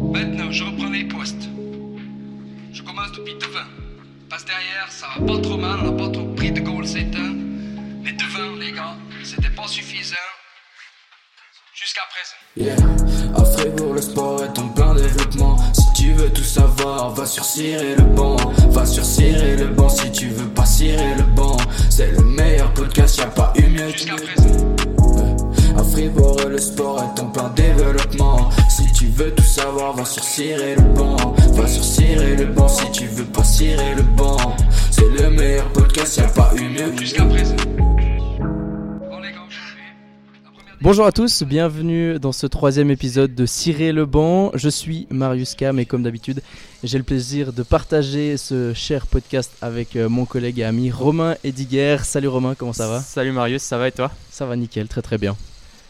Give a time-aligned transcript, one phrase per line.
[0.00, 1.48] Maintenant, je reprends les postes.
[2.72, 3.68] Je commence depuis devant.
[4.28, 7.14] Passe derrière, ça va pas trop mal, on n'a pas trop pris de goal c'est
[7.14, 7.34] un.
[8.02, 10.16] Mais devant, les gars, c'était pas suffisant.
[11.74, 12.36] Jusqu'à présent.
[12.56, 12.76] Yeah,
[13.36, 15.56] à Fribourg, le sport est en plein développement.
[15.72, 18.36] Si tu veux tout savoir, va sur Cirer le banc.
[18.70, 21.56] Va sur Cirer le banc si tu veux pas cirer le banc.
[21.88, 23.88] C'est le meilleur podcast, y a pas eu mieux.
[23.90, 24.76] Jusqu'à présent.
[25.76, 28.50] À Fribourg, le sport est en plein développement.
[28.68, 31.16] Si tu veux tout savoir, va sur Cirer le banc.
[31.54, 34.36] Va sur Cirer le banc si tu veux pas cirer le banc.
[34.90, 36.94] C'est le meilleur podcast, y a pas eu mieux.
[36.98, 37.56] Jusqu'à présent.
[40.82, 44.50] Bonjour à tous, bienvenue dans ce troisième épisode de Cirer le banc.
[44.52, 46.42] Je suis Marius Cam et comme d'habitude,
[46.84, 51.36] j'ai le plaisir de partager ce cher podcast avec euh, mon collègue et ami Romain
[51.42, 51.96] Ediger.
[52.04, 53.00] Salut Romain, comment ça va?
[53.00, 54.10] Salut Marius, ça va et toi?
[54.30, 55.36] Ça va nickel, très très bien.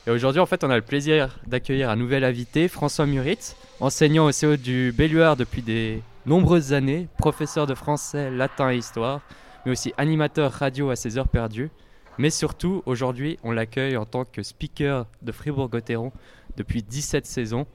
[0.07, 4.27] Et aujourd'hui, en fait, on a le plaisir d'accueillir un nouvel invité, François Muritz, enseignant
[4.27, 9.21] au CO du Belluard depuis des nombreuses années, professeur de français, latin et histoire,
[9.65, 11.71] mais aussi animateur radio à ses heures perdues.
[12.17, 16.13] Mais surtout, aujourd'hui, on l'accueille en tant que speaker de Fribourg-Gotteron
[16.57, 17.67] depuis 17 saisons.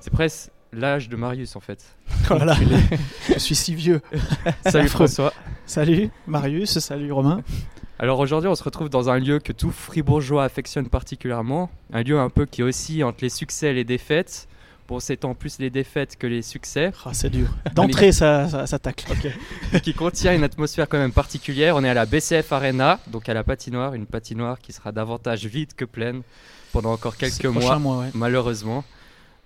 [0.00, 1.96] C'est presque l'âge de Marius, en fait.
[2.26, 2.56] Voilà,
[3.28, 4.00] je suis si vieux.
[4.66, 4.88] Salut.
[4.88, 5.32] François.
[5.66, 7.42] Salut Marius, salut Romain.
[7.98, 12.18] Alors aujourd'hui, on se retrouve dans un lieu que tout fribourgeois affectionne particulièrement, un lieu
[12.18, 14.48] un peu qui oscille entre les succès et les défaites.
[14.88, 17.48] Bon, c'est tant plus les défaites que les succès, Ah, c'est dur.
[17.74, 19.06] D'entrée, ça, ça, ça tacle.
[19.82, 21.76] qui contient une atmosphère quand même particulière.
[21.76, 25.46] On est à la BCF Arena, donc à la patinoire, une patinoire qui sera davantage
[25.46, 26.20] vide que pleine
[26.72, 28.10] pendant encore quelques mois, mois, ouais.
[28.12, 28.84] malheureusement.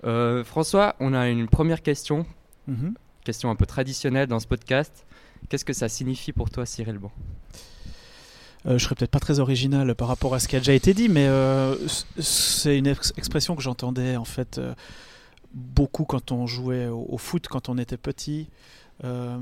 [0.05, 2.27] Euh, François, on a une première question,
[2.67, 2.95] Mhm.
[3.25, 5.05] question un peu traditionnelle dans ce podcast.
[5.49, 7.11] Qu'est-ce que ça signifie pour toi, Cyril Bon
[8.77, 11.09] je serais peut-être pas très original par rapport à ce qui a déjà été dit,
[11.09, 11.75] mais euh,
[12.19, 14.75] c'est une ex- expression que j'entendais en fait euh,
[15.55, 18.49] beaucoup quand on jouait au, au foot quand on était petit.
[19.05, 19.39] euh,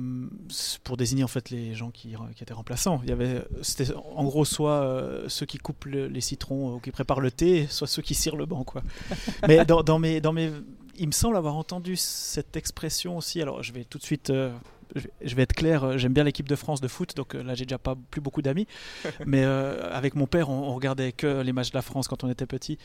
[0.85, 3.01] pour désigner en fait les gens qui, qui étaient remplaçants.
[3.05, 6.79] Il y avait, c'était en gros soit euh, ceux qui coupent le- les citrons ou
[6.79, 8.83] qui préparent le thé, soit ceux qui cirent le banc, quoi.
[9.49, 10.53] Mais dans, dans mes, dans mes,
[10.99, 13.41] il me semble avoir entendu cette expression aussi.
[13.43, 14.53] Alors je vais tout de suite, euh,
[14.97, 15.85] je, vais, être clair.
[15.85, 18.21] euh, J'aime bien l'équipe de France de foot, donc euh, là j'ai déjà pas plus
[18.21, 18.67] beaucoup d'amis.
[19.27, 22.25] Mais euh, avec mon père, on, on regardait que les matchs de la France quand
[22.25, 22.79] on était petit.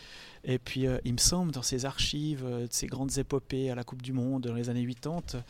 [0.44, 3.84] Et puis euh, il me semble dans ces archives, de ces grandes épopées à la
[3.84, 5.44] Coupe du Monde dans les années 80.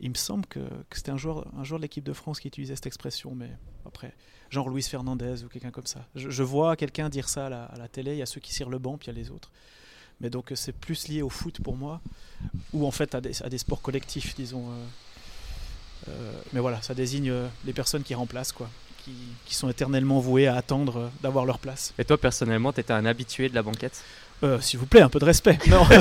[0.00, 2.48] Il me semble que, que c'était un joueur, un joueur de l'équipe de France qui
[2.48, 3.48] utilisait cette expression, mais
[3.86, 4.12] après,
[4.50, 6.06] genre Luis Fernandez ou quelqu'un comme ça.
[6.14, 8.40] Je, je vois quelqu'un dire ça à la, à la télé, il y a ceux
[8.40, 9.50] qui cirent le banc, puis il y a les autres.
[10.20, 12.02] Mais donc c'est plus lié au foot pour moi,
[12.74, 14.70] ou en fait à des, à des sports collectifs, disons.
[14.70, 14.84] euh,
[16.52, 18.68] mais voilà, ça désigne euh, les personnes qui remplacent, quoi,
[19.04, 19.12] qui,
[19.44, 21.94] qui sont éternellement vouées à attendre euh, d'avoir leur place.
[21.98, 24.02] Et toi, personnellement, tu étais un habitué de la banquette?
[24.42, 25.58] Euh, S'il vous plaît, un peu de respect.
[25.68, 25.84] Non.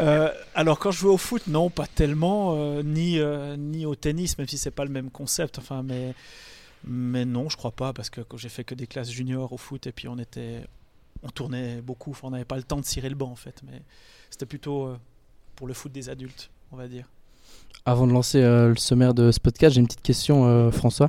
[0.00, 3.96] Euh, alors quand je jouais au foot, non, pas tellement, euh, ni euh, ni au
[3.96, 5.58] tennis, même si c'est pas le même concept.
[5.58, 6.14] Enfin, mais
[6.84, 9.88] mais non, je crois pas, parce que j'ai fait que des classes juniors au foot
[9.88, 10.60] et puis on était,
[11.24, 12.16] on tournait beaucoup.
[12.22, 13.82] On n'avait pas le temps de cirer le banc en fait, mais
[14.30, 14.96] c'était plutôt euh,
[15.56, 17.06] pour le foot des adultes, on va dire.
[17.88, 21.08] Avant de lancer euh, le sommaire de ce podcast, j'ai une petite question euh, François.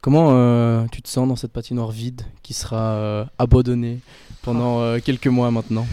[0.00, 4.00] Comment euh, tu te sens dans cette patinoire vide qui sera abandonnée
[4.40, 5.86] pendant euh, quelques mois maintenant?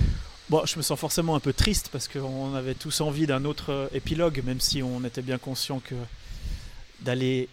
[0.50, 3.90] Bon, je me sens forcément un peu triste parce qu'on avait tous envie d'un autre
[3.94, 5.96] épilogue, même si on était bien conscient que
[7.02, 7.50] d'aller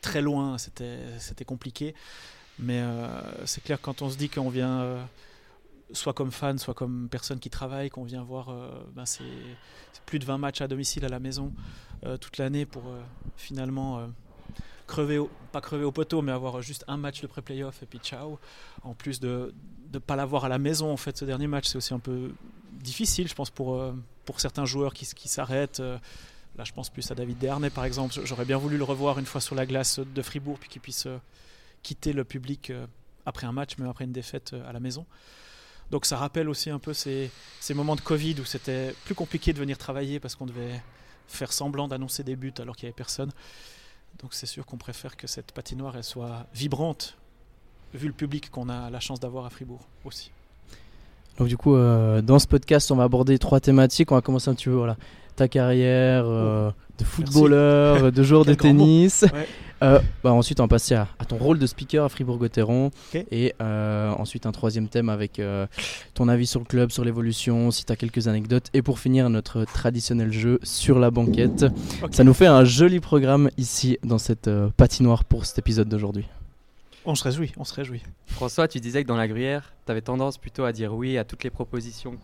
[0.00, 1.96] très loin, c'était compliqué.
[2.60, 2.80] Mais
[3.44, 4.98] c'est clair, quand on se dit qu'on vient,
[5.92, 9.24] soit comme fan, soit comme personne qui travaille, qu'on vient voir euh, ben c'est
[10.06, 11.52] plus de 20 matchs à domicile à la maison
[12.04, 13.00] euh, toute l'année pour euh,
[13.36, 14.06] finalement
[14.86, 15.20] crever,
[15.52, 18.38] pas crever au poteau, mais avoir juste un match de pré-playoff et puis ciao.
[18.82, 19.54] En plus de
[19.92, 22.32] ne pas l'avoir à la maison, en fait, ce dernier match, c'est aussi un peu
[22.72, 23.82] difficile, je pense, pour,
[24.24, 25.80] pour certains joueurs qui, qui s'arrêtent.
[25.80, 28.14] Là, je pense plus à David Dernay, par exemple.
[28.24, 31.06] J'aurais bien voulu le revoir une fois sur la glace de Fribourg, puis qu'il puisse
[31.82, 32.72] quitter le public
[33.26, 35.04] après un match, même après une défaite à la maison.
[35.90, 39.52] Donc ça rappelle aussi un peu ces, ces moments de Covid où c'était plus compliqué
[39.52, 40.82] de venir travailler parce qu'on devait
[41.28, 43.30] faire semblant d'annoncer des buts alors qu'il n'y avait personne.
[44.20, 47.16] Donc c'est sûr qu'on préfère que cette patinoire elle soit vibrante,
[47.94, 50.30] vu le public qu'on a la chance d'avoir à Fribourg aussi.
[51.38, 54.10] Donc du coup, euh, dans ce podcast, on va aborder trois thématiques.
[54.10, 54.96] On va commencer un petit peu, voilà,
[55.36, 59.24] ta carrière euh, de footballeur, de joueur de tennis.
[59.32, 59.46] Ouais.
[59.82, 62.90] Euh, bah, ensuite, on va passer à, à ton rôle de speaker à Fribourg-Gotteron.
[63.30, 65.66] Et euh, ensuite, un troisième thème avec euh,
[66.14, 68.68] ton avis sur le club, sur l'évolution, si tu as quelques anecdotes.
[68.74, 71.66] Et pour finir, notre traditionnel jeu sur la banquette.
[72.10, 76.26] Ça nous fait un joli programme ici dans cette euh, patinoire pour cet épisode d'aujourd'hui.
[77.04, 78.02] On se réjouit, on se réjouit.
[78.26, 81.24] François, tu disais que dans la gruyère, tu avais tendance plutôt à dire oui à
[81.24, 82.18] toutes les propositions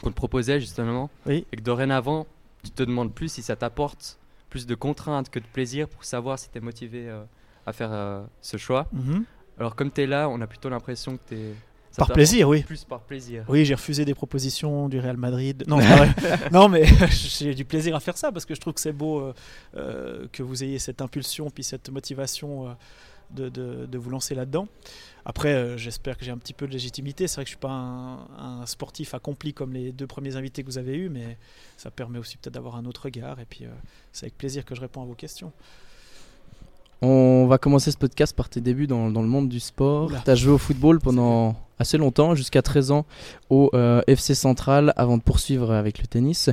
[0.00, 1.10] qu'on te proposait justement.
[1.26, 1.44] Oui.
[1.52, 2.26] Et que dorénavant,
[2.62, 4.18] tu te demandes plus si ça t'apporte
[4.54, 7.24] plus de contraintes que de plaisir pour savoir si tu es motivé euh,
[7.66, 8.86] à faire euh, ce choix.
[8.92, 9.24] Mhm.
[9.58, 11.54] Alors comme tu es là, on a plutôt l'impression que tu es...
[11.96, 12.62] Par plaisir, oui.
[12.62, 13.44] Plus par plaisir.
[13.48, 15.64] Oui, j'ai refusé des propositions du Real Madrid.
[15.66, 19.32] Non, mais j'ai du plaisir à faire ça parce que je trouve que c'est beau
[19.76, 22.76] euh, que vous ayez cette impulsion puis cette motivation
[23.34, 24.68] de, de- vous lancer là-dedans.
[25.24, 27.26] Après, euh, j'espère que j'ai un petit peu de légitimité.
[27.28, 30.62] C'est vrai que je suis pas un, un sportif accompli comme les deux premiers invités
[30.62, 31.38] que vous avez eus, mais
[31.76, 33.40] ça permet aussi peut-être d'avoir un autre regard.
[33.40, 33.70] Et puis, euh,
[34.12, 35.52] c'est avec plaisir que je réponds à vos questions.
[37.06, 40.10] On va commencer ce podcast par tes débuts dans, dans le monde du sport.
[40.24, 43.04] Tu as joué au football pendant assez longtemps, jusqu'à 13 ans,
[43.50, 46.48] au euh, FC Central, avant de poursuivre avec le tennis.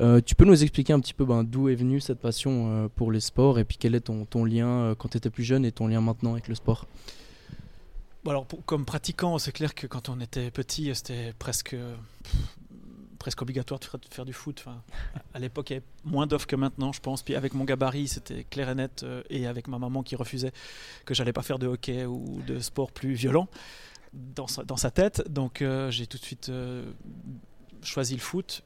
[0.00, 2.88] Euh, tu peux nous expliquer un petit peu ben, d'où est venue cette passion euh,
[2.96, 5.64] pour les sports et puis quel est ton, ton lien quand tu étais plus jeune
[5.64, 6.86] et ton lien maintenant avec le sport?
[8.26, 11.76] Alors, pour- comme pratiquant, c'est clair que quand on était petit, c'était presque,
[13.22, 14.64] presque obligatoire de faire, du foot.
[15.32, 17.22] À l'époque, il y avait moins d'offres que maintenant, je pense.
[17.22, 19.04] Puis avec mon gabarit, c'était clair et net.
[19.04, 20.50] euh, et avec ma maman qui refusait
[21.04, 23.46] que j'allais pas faire de hockey ou de sport plus violent
[24.12, 25.22] dans sa, tête.
[25.30, 26.90] Donc euh, j'ai tout de suite euh,
[27.82, 28.64] choisi le foot.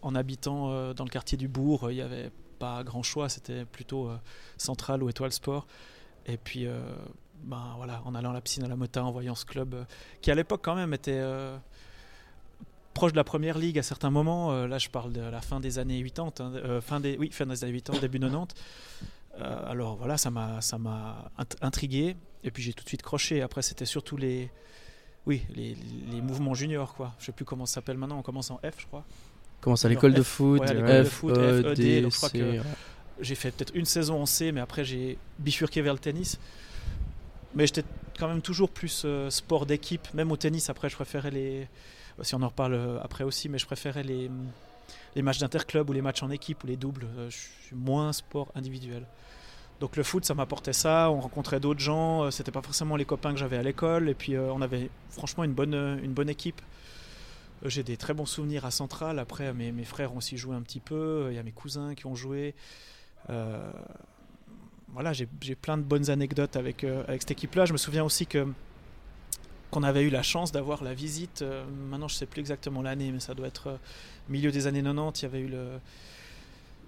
[0.00, 3.28] En habitant dans le quartier du bourg, il n'y avait pas grand choix.
[3.28, 4.10] C'était plutôt
[4.56, 5.66] Central ou Étoile Sport.
[6.24, 6.66] Et puis,
[7.44, 9.84] ben voilà, en allant à la piscine à la Mota, en voyant ce club
[10.22, 11.20] qui à l'époque quand même était
[13.00, 14.52] proche de la première ligue à certains moments.
[14.52, 17.30] Euh, là, je parle de la fin des années 80, hein, euh, fin des, oui,
[17.32, 18.54] fin des années 80, début 90.
[19.40, 22.16] Euh, alors voilà, ça m'a, ça m'a int- intrigué.
[22.44, 23.40] Et puis j'ai tout de suite croché.
[23.40, 24.50] Après, c'était surtout les,
[25.24, 25.74] oui, les,
[26.12, 27.14] les mouvements juniors, quoi.
[27.18, 28.18] Je sais plus comment ça s'appelle maintenant.
[28.18, 29.04] On commence en F, je crois.
[29.62, 32.02] Commence à l'école de F, foot, ouais, à l'école de F, foot, E, FED, D,
[32.02, 32.62] donc je crois C, que-.
[33.22, 36.38] J'ai fait peut-être une saison en C, mais après j'ai bifurqué vers le tennis.
[37.54, 37.84] Mais j'étais
[38.18, 40.06] quand même toujours plus euh, sport d'équipe.
[40.12, 41.66] Même au tennis, après, je préférais les.
[42.22, 44.30] Si on en reparle euh, après aussi, mais je préférais les,
[45.22, 47.06] matchs d'interclub ou les matchs en équipe ou les doubles.
[47.16, 47.36] Euh, Je
[47.66, 49.06] suis moins sport individuel.
[49.80, 51.10] Donc le foot, ça m'apportait ça.
[51.10, 52.24] On rencontrait d'autres gens.
[52.24, 54.08] Euh, C'était pas forcément les copains que j'avais à l'école.
[54.08, 56.60] Et puis on avait franchement une bonne, une bonne équipe.
[57.64, 59.18] J'ai des très bons souvenirs à Centrale.
[59.18, 61.28] Après, mes, frères ont aussi joué un petit peu.
[61.30, 62.54] Il y a mes cousins qui ont joué.
[63.28, 63.70] Euh,
[64.88, 65.26] voilà, j'ai
[65.60, 67.66] plein de bonnes anecdotes avec, avec cette équipe-là.
[67.66, 68.46] Je me souviens aussi que
[69.70, 71.42] qu'on avait eu la chance d'avoir la visite.
[71.42, 73.76] euh, maintenant, je sais plus exactement l'année, mais ça doit être euh,
[74.28, 75.20] milieu des années 90.
[75.20, 75.66] Il y avait eu le.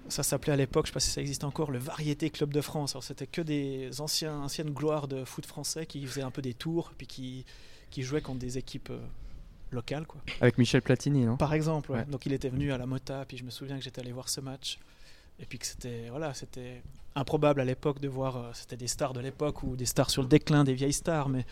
[0.09, 2.61] Ça s'appelait à l'époque, je sais pas si ça existe encore, le Variété Club de
[2.61, 2.93] France.
[2.95, 6.55] Alors, c'était que des anciens, anciennes gloires de foot français qui faisaient un peu des
[6.55, 7.45] tours, puis qui,
[7.91, 8.99] qui jouaient contre des équipes euh,
[9.71, 10.21] locales, quoi.
[10.41, 11.37] Avec Michel Platini, non?
[11.37, 11.99] Par exemple, ouais.
[11.99, 12.05] Ouais.
[12.07, 14.29] donc il était venu à la Mota, puis je me souviens que j'étais allé voir
[14.29, 14.81] ce match,
[15.39, 16.83] et puis que c'était voilà, c'était
[17.15, 20.29] improbable à l'époque de voir, c'était des stars de l'époque ou des stars sur le
[20.29, 21.47] déclin, des vieilles stars, mais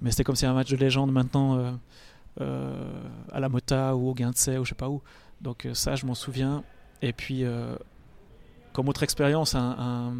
[0.00, 1.72] mais c'était comme si un match de légende maintenant euh,
[2.40, 3.02] euh,
[3.32, 5.02] à la Mota ou au Guindsay ou je sais pas où.
[5.40, 6.64] Donc euh, ça, je m'en souviens.
[7.02, 7.44] Et puis
[8.72, 10.14] comme autre expérience, un, un,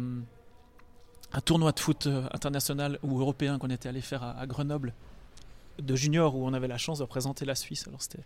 [1.33, 4.93] un tournoi de foot international ou européen qu'on était allé faire à, à Grenoble
[5.77, 7.85] de junior où on avait la chance de représenter la Suisse.
[7.87, 8.23] Alors c'était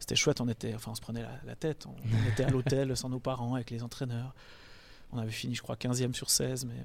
[0.00, 2.50] c'était chouette, on était enfin on se prenait la, la tête, on, on était à
[2.50, 4.34] l'hôtel sans nos parents avec les entraîneurs.
[5.12, 6.82] On avait fini je crois 15e sur 16 mais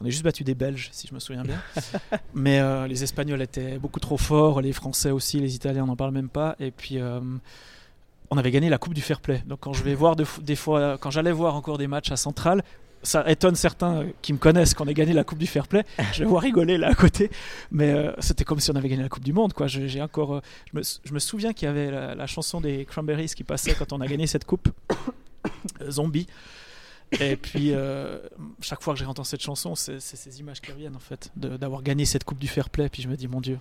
[0.00, 1.60] on a juste battu des Belges si je me souviens bien.
[2.34, 5.96] mais euh, les Espagnols étaient beaucoup trop forts, les Français aussi, les Italiens on n'en
[5.96, 7.20] parle même pas et puis euh,
[8.30, 9.42] on avait gagné la Coupe du Fair Play.
[9.46, 10.24] Donc quand je voir des
[11.10, 12.62] j'allais voir encore des matchs à Centrale,
[13.04, 15.84] ça étonne certains qui me connaissent qu'on ait gagné la Coupe du Fair Play.
[16.12, 17.30] Je vais voir rigoler là à côté,
[17.70, 19.52] mais euh, c'était comme si on avait gagné la Coupe du Monde.
[19.52, 19.66] Quoi.
[19.66, 20.40] J'ai encore,
[20.72, 24.06] je, me, souviens qu'il y avait la, chanson des Cranberries qui passait quand on a
[24.06, 24.68] gagné cette coupe,
[25.90, 26.26] Zombie.
[27.20, 28.18] Et puis euh,
[28.60, 31.82] chaque fois que j'ai entendu cette chanson, c'est, ces images qui reviennent en fait, d'avoir
[31.82, 32.88] gagné cette Coupe du Fair Play.
[32.88, 33.58] Puis je me dis mon Dieu,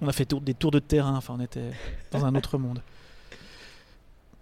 [0.00, 1.16] on a fait tour- des tours de terrain.
[1.16, 1.72] Enfin, on était
[2.12, 2.80] dans un autre monde.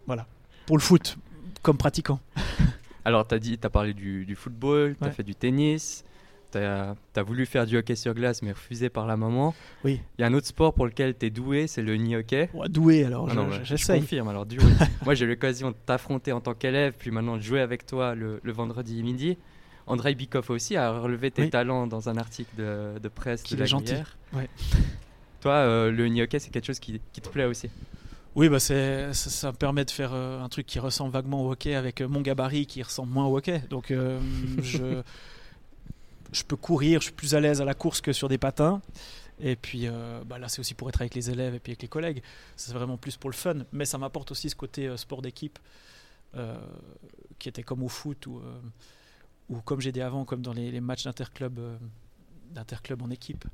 [0.06, 0.26] Voilà.
[0.66, 1.16] Pour le foot,
[1.62, 2.20] comme pratiquant.
[3.06, 5.12] Alors, tu as, dit, as parlé du, du football, tu as Ouais.
[5.12, 6.04] fait du tennis,
[6.58, 9.54] tu as, voulu faire du hockey sur glace, mais refusé par la maman.
[9.84, 10.00] Oui.
[10.18, 12.48] Il y a un autre sport pour lequel tu es doué, c'est le nid hockey.
[12.54, 13.96] Ouais, doué alors, Ah je- non, je- j'essaye.
[13.96, 14.58] Je confirme, alors doué.
[15.04, 18.14] Moi, j'ai eu l'occasion de t'affronter en tant qu'élève, puis maintenant de jouer avec toi
[18.14, 19.36] le, le vendredi midi.
[19.86, 21.50] Andrei Bikov aussi a relevé tes Oui.
[21.50, 23.94] talents dans un article de, de presse Qu'il de la est gentil.
[24.32, 24.48] Ouais.
[25.40, 27.68] Toi, euh, le nid hockey, c'est quelque chose qui, qui te plaît aussi.
[28.36, 31.52] Oui, bah ça, ça me permet de faire euh, un truc qui ressemble vaguement au
[31.52, 33.62] hockey avec euh, mon gabarit qui ressemble moins au hockey.
[33.70, 34.18] Donc euh,
[34.62, 35.02] je,
[36.34, 38.82] je peux courir, je suis plus à l'aise à la course que sur des patins.
[39.40, 41.82] Et puis euh, bah là, c'est aussi pour être avec les élèves et puis avec
[41.82, 42.22] les collègues.
[42.56, 43.58] C'est vraiment plus pour le fun.
[43.72, 45.58] Mais ça m'apporte aussi ce côté euh, sport d'équipe
[46.36, 46.56] euh,
[47.38, 48.40] qui était comme au foot ou,
[49.64, 51.60] comme j'ai dit avant, comme dans les, matchs d'interclub,
[53.02, 53.44] en équipe.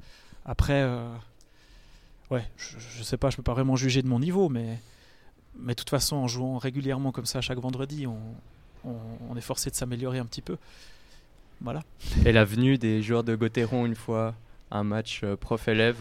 [0.45, 0.85] Après,
[2.31, 4.79] ouais, je, je sais pas, je peux pas vraiment juger de mon niveau, mais
[5.57, 9.75] mais de toute façon, en jouant régulièrement comme ça chaque vendredi, on est forcé de
[9.75, 10.57] s'améliorer un petit peu.
[11.61, 11.83] Voilà.
[12.25, 14.35] Et la venue des joueurs de Gauthieron une fois
[14.71, 15.97] un match euh, prof-élève.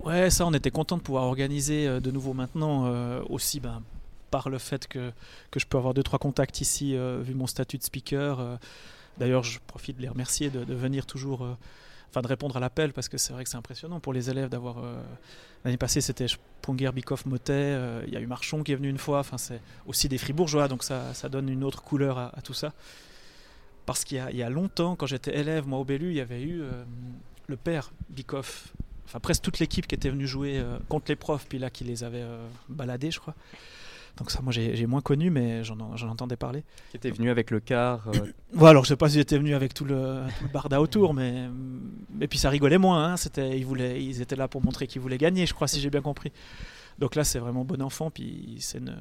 [0.00, 3.82] Ouais, ça, on était content de pouvoir organiser euh, de nouveau maintenant, euh, aussi ben,
[4.30, 5.12] par le fait que,
[5.50, 8.40] que je peux avoir deux trois contacts ici, euh, vu mon statut de speaker.
[8.40, 8.56] euh.
[9.18, 11.46] D'ailleurs, je profite de les remercier de, de venir toujours,
[12.08, 14.48] enfin de répondre à l'appel, parce que c'est vrai que c'est impressionnant pour les élèves
[14.48, 14.76] d'avoir.
[15.64, 16.24] L'année passée, c'était
[16.62, 17.76] Ponger, Bikoff, Motet.
[18.06, 19.18] Il y a eu Marchon qui est venu une fois.
[19.18, 22.54] Enfin, c'est aussi des fribourgeois, donc ça, ça donne une autre couleur à, à tout
[22.54, 22.72] ça.
[23.86, 26.42] Parce qu'il y y a longtemps, quand j'étais élève, moi au Bellu, il y avait
[26.42, 26.84] eu euh,
[27.48, 28.72] le père Bikoff,
[29.06, 31.84] enfin presque toute l'équipe qui était venue jouer euh, contre les profs, puis là qui
[31.84, 33.34] les avait euh, baladés, je crois.
[34.16, 36.62] Donc ça, moi j'ai moins connu, mais j'en en- j'en entendais parler.
[36.90, 38.06] qui était venu avec le car.
[38.08, 38.12] euh,
[38.52, 41.14] Voilà, alors je sais pas s'ils étaient venus avec tout le, tout le barda autour,
[41.14, 41.48] mais
[42.20, 43.12] et puis ça rigolait moins.
[43.12, 45.80] hein, C'était, ils voulaient, ils étaient là pour montrer qu'ils voulaient gagner, je crois, si
[45.80, 46.32] j'ai bien compris.
[46.98, 48.96] Donc là, c'est vraiment bon enfant, puis c'est une-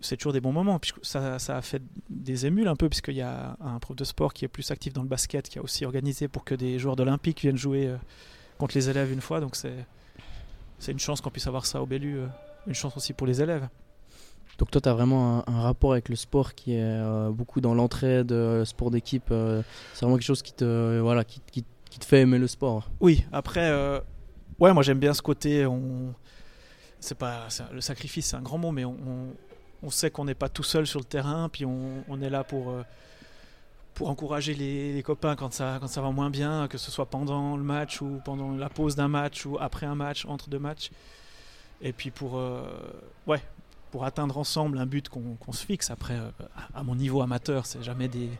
[0.00, 0.78] c'est toujours des bons moments.
[0.78, 4.04] Puis ça, ça a fait des émules un peu, puisqu'il y a un prof de
[4.04, 6.78] sport qui est plus actif dans le basket, qui a aussi organisé pour que des
[6.78, 7.96] joueurs d'Olympique viennent jouer euh,
[8.58, 9.40] contre les élèves une fois.
[9.40, 9.84] Donc c'est,
[10.78, 12.26] c'est une chance qu'on puisse avoir ça au Bellu, euh,
[12.66, 13.68] une chance aussi pour les élèves.
[14.58, 17.60] Donc toi, tu as vraiment un, un rapport avec le sport qui est euh, beaucoup
[17.62, 19.30] dans l'entraide, euh, sport d'équipe.
[19.30, 19.62] euh,
[19.94, 22.88] c'est vraiment quelque chose qui te, voilà, qui, qui- qui te fait aimer le sport.
[23.00, 23.68] Oui, après,
[24.60, 25.66] ouais, moi j'aime bien ce côté.
[25.66, 26.14] On,
[27.00, 29.34] c'est pas le sacrifice, c'est un grand mot, mais on, on-
[29.82, 32.70] on sait qu'on n'est pas tout seul sur le terrain, puis on, est là pour
[32.70, 32.82] euh,
[33.94, 37.56] pour encourager les, copains quand ça quand ça va moins bien, que ce soit pendant
[37.56, 40.90] le match ou pendant la pause d'un match ou après un match, entre deux matchs,
[41.80, 42.62] et puis pour euh,
[43.26, 43.42] ouais
[43.90, 45.90] pour atteindre ensemble un but qu'on se fixe.
[45.90, 46.30] Après, euh,
[46.74, 48.30] à à mon niveau amateur, c'est jamais des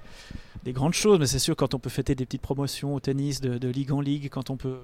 [0.63, 3.41] des grandes choses, mais c'est sûr quand on peut fêter des petites promotions au tennis
[3.41, 4.79] de, de ligue en ligue, quand on peut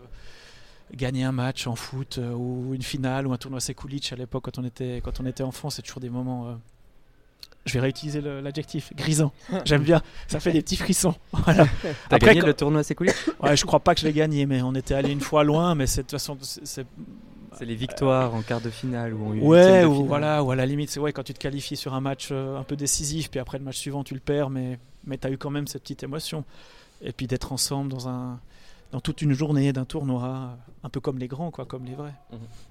[0.94, 4.44] gagner un match en foot euh, ou une finale ou un tournoi Sekulic à l'époque
[4.44, 6.48] quand on était quand on était enfant, c'est toujours des moments.
[6.48, 6.54] euh,
[7.64, 9.32] je vais réutiliser l'adjectif grisant.
[9.64, 11.14] J'aime bien, ça fait des petits frissons.
[11.32, 11.66] Voilà.
[11.82, 14.46] T'as Après, gagné quand- le tournoi Sécoulic Ouais, je crois pas que je l'ai gagné,
[14.46, 16.86] mais on était allé une fois loin, mais c'est de toute façon c'est-
[17.60, 20.08] les victoires en quart de finale ou en Ouais, de ou finale.
[20.08, 22.58] voilà, ou à la limite, c'est ouais, quand tu te qualifies sur un match euh,
[22.58, 25.30] un peu décisif, puis après le match suivant, tu le perds, mais, mais tu as
[25.30, 26.44] eu quand même cette petite émotion.
[27.02, 28.38] Et puis d'être ensemble dans, un,
[28.92, 32.14] dans toute une journée d'un tournoi, un peu comme les grands, quoi, comme les vrais.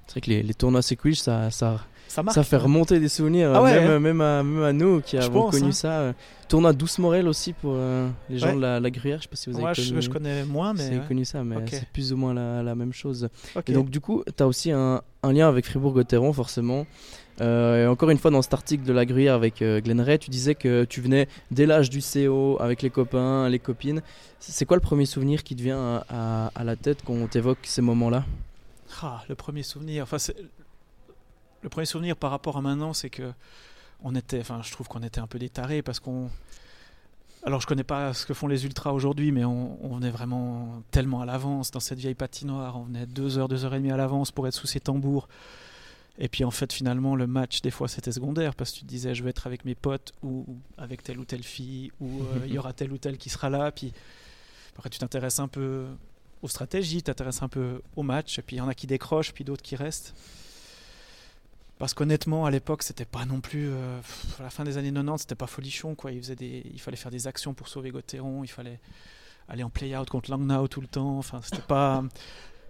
[0.07, 3.61] C'est vrai que les, les tournois Sequich, ça, ça, Ça fait remonter des souvenirs, Ah
[3.61, 5.71] ouais, même, même, à, même à nous qui Je avons pense, connu hein.
[5.73, 6.13] ça.
[6.47, 8.55] Tournoi Douce Morel aussi pour euh, les gens Ouais.
[8.55, 10.45] de la, la Gruyère, je sais pas si vous avez Moi, je, connu, je connais
[10.45, 10.81] moins, mais.
[10.83, 11.05] vous avez ouais.
[11.07, 13.27] connu ça, mais c'est plus ou moins la, la même chose.
[13.67, 16.85] Et donc du coup, tu as aussi un, un lien avec Fribourg-Gotteron forcément.
[17.41, 20.19] Euh, et encore une fois, dans cet article de la Gruyère avec euh, Glenn Ray,
[20.19, 24.01] tu disais que tu venais dès l'âge du CO avec les copains, les copines.
[24.39, 27.81] C'est quoi le premier souvenir qui te vient à, la tête quand on t'évoque ces
[27.81, 28.23] moments-là?
[29.01, 30.03] Ah, le premier souvenir.
[30.03, 30.17] Enfin,
[31.61, 33.31] le premier souvenir par rapport à maintenant, c'est que
[34.03, 34.39] on était.
[34.39, 36.29] Enfin, je trouve qu'on était un peu des tarés parce qu'on.
[37.43, 40.81] Alors, je connais pas ce que font les ultras aujourd'hui, mais on, on venait vraiment
[40.89, 42.79] tellement à l'avance dans cette vieille patinoire.
[42.79, 45.27] On venait deux heures, deux heures et demie à l'avance pour être sous ses tambours.
[46.17, 48.87] Et puis en fait, finalement, le match, des fois, c'était secondaire parce que tu te
[48.89, 50.45] disais, je vais être avec mes potes ou
[50.77, 53.49] avec telle ou telle fille, ou euh, il y aura tel ou tel qui sera
[53.49, 53.71] là.
[53.71, 53.93] Puis
[54.77, 55.85] après, tu t'intéresses un peu
[56.41, 58.87] aux stratégies, tu t'intéresses un peu au match, et puis il y en a qui
[58.87, 60.13] décrochent, puis d'autres qui restent.
[61.77, 63.67] Parce qu'honnêtement, à l'époque, c'était pas non plus.
[63.69, 63.99] euh,
[64.39, 66.13] à la fin des années 90, c'était pas folichon, quoi.
[66.13, 68.79] Il, faisait des, il fallait faire des actions pour sauver Gauthieron, il fallait
[69.49, 71.17] aller en play-out contre Langnau tout le temps.
[71.17, 72.03] Enfin, c'était pas.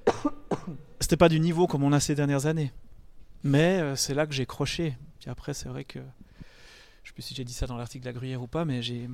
[0.99, 2.71] c'était pas du niveau comme on a ces dernières années.
[3.45, 4.97] Mais euh, c'est là que j'ai croché.
[5.19, 5.99] Puis après, c'est vrai que.
[7.03, 8.81] Je sais plus si j'ai dit ça dans l'article de la Gruyère ou pas, mais
[8.81, 9.07] j'ai.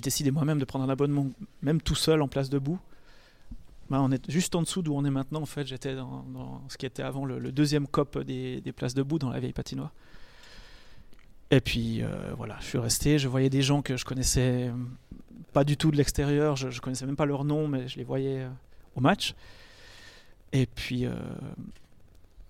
[0.00, 1.26] Décidé moi-même de prendre un abonnement,
[1.60, 2.78] même tout seul en place debout.
[3.90, 5.42] Bah, on est juste en dessous d'où on est maintenant.
[5.42, 9.18] En fait, j'étais dans, ce qui était avant le, deuxième cop des, des places debout
[9.18, 9.92] dans la vieille patinoire.
[11.50, 13.18] Et puis euh, voilà, je suis resté.
[13.18, 14.70] Je voyais des gens que je connaissais
[15.52, 16.56] pas du tout de l'extérieur.
[16.56, 18.50] Je, je connaissais même pas leur nom, mais je les voyais euh,
[18.94, 19.34] au match.
[20.52, 21.12] Et puis, euh,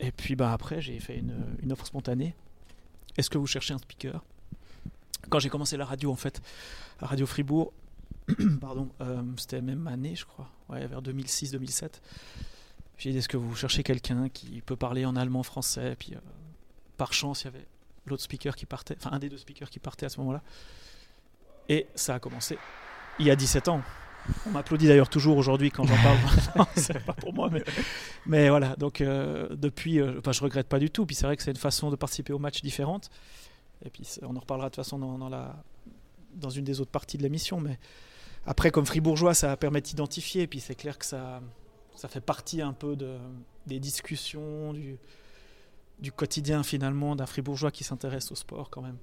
[0.01, 2.35] et puis bah, après, j'ai fait une, offre spontanée.
[3.17, 4.25] Est-ce que vous cherchez un speaker?
[5.29, 6.41] Quand j'ai commencé la radio, en fait,
[7.01, 7.73] Radio Fribourg,
[8.61, 12.01] pardon, euh, c'était même année, je crois, vers 2006-2007.
[12.99, 15.97] J'ai dit, est-ce que vous cherchez quelqu'un qui peut parler en allemand, français?
[15.99, 16.21] Puis, euh,
[16.97, 17.67] par chance, il y avait
[18.07, 20.43] l'autre speaker qui partait, enfin, un des deux speakers qui partait à ce moment-là.
[21.69, 22.59] Et ça a commencé
[23.19, 23.83] il y a 17 ans.
[24.47, 26.67] On m'applaudit d'ailleurs toujours aujourd'hui quand j'en parle.
[26.77, 27.51] C'est pas pour moi,
[28.27, 28.77] mais, voilà.
[28.77, 31.07] Donc, euh, depuis, euh, enfin, je regrette pas du tout.
[31.07, 33.11] Puis, c'est vrai que c'est une façon de participer au match différente.
[33.85, 35.63] Et puis, on en reparlera de toute façon dans, dans la,
[36.35, 37.61] dans une des autres parties de l'émission.
[37.61, 37.79] Mais
[38.47, 40.47] après, comme fribourgeois, ça permet d'identifier.
[40.47, 41.41] Puis c'est clair que ça,
[41.95, 43.17] ça fait partie un peu de,
[43.67, 44.99] des discussions, du,
[46.01, 48.99] du quotidien finalement d'un Fribourgeois qui s'intéresse au sport quand même.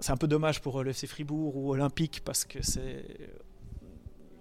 [0.00, 3.04] C'est un peu dommage pour le FC Fribourg ou Olympique parce que c'est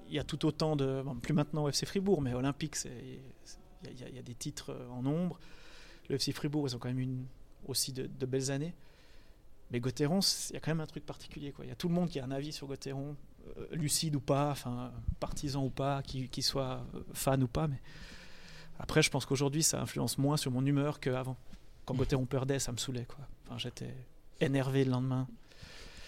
[0.08, 3.92] il y a tout autant de bon, plus maintenant au FC Fribourg mais Olympique il
[3.92, 5.40] y, y, a des titres en nombre.
[6.10, 7.26] Le FC Fribourg ils ont quand même une
[7.68, 8.74] aussi de, de belles années.
[9.72, 11.52] Mais Gauthieron, il y a quand même un truc particulier.
[11.52, 11.66] Quoi.
[11.66, 13.16] Il y a tout le monde qui a un avis sur Gauthieron,
[13.58, 17.68] euh, lucide ou pas, enfin partisan ou pas, qui, qui, soit fan ou pas.
[17.68, 17.82] Mais
[18.80, 21.38] après, je pense qu'aujourd'hui, ça influence moins sur mon humeur qu'avant.
[21.86, 21.98] Quand mmh.
[21.98, 23.06] Gauthieron perdait, ça me saoulait.
[23.06, 23.28] Quoi.
[23.46, 23.94] Enfin, J'étais
[24.40, 25.28] énervé le lendemain.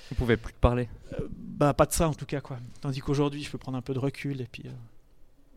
[0.09, 2.57] Vous pouvez plus te parler euh, Bah pas de ça en tout cas quoi.
[2.81, 4.71] Tandis qu'aujourd'hui, je peux prendre un peu de recul et puis euh,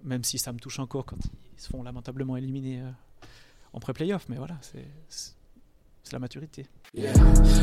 [0.05, 1.19] même si ça me touche encore quand
[1.57, 2.91] ils se font lamentablement éliminer euh,
[3.73, 6.67] en pré-playoff, mais voilà, c'est c'est la maturité.
[6.95, 7.13] Yeah.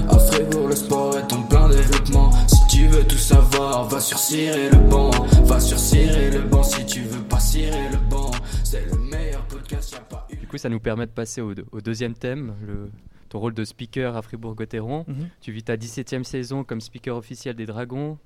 [0.10, 2.31] À Fribourg, le sport est en plein développement.
[2.48, 5.12] Si tu veux tout savoir, va sur Cirer le banc.
[5.43, 8.31] Va sur Cirer le banc si tu veux pas cirer le banc.
[8.63, 10.38] C'est le meilleur podcast, y a pas eu.
[10.38, 12.89] Du coup, ça nous permet de passer au, au deuxième thème, le,
[13.30, 15.06] ton rôle de speaker à Fribourg-Gotteron.
[15.08, 15.28] Mm -hmm.
[15.42, 18.18] Tu vis ta 17e saison comme speaker officiel des Dragons.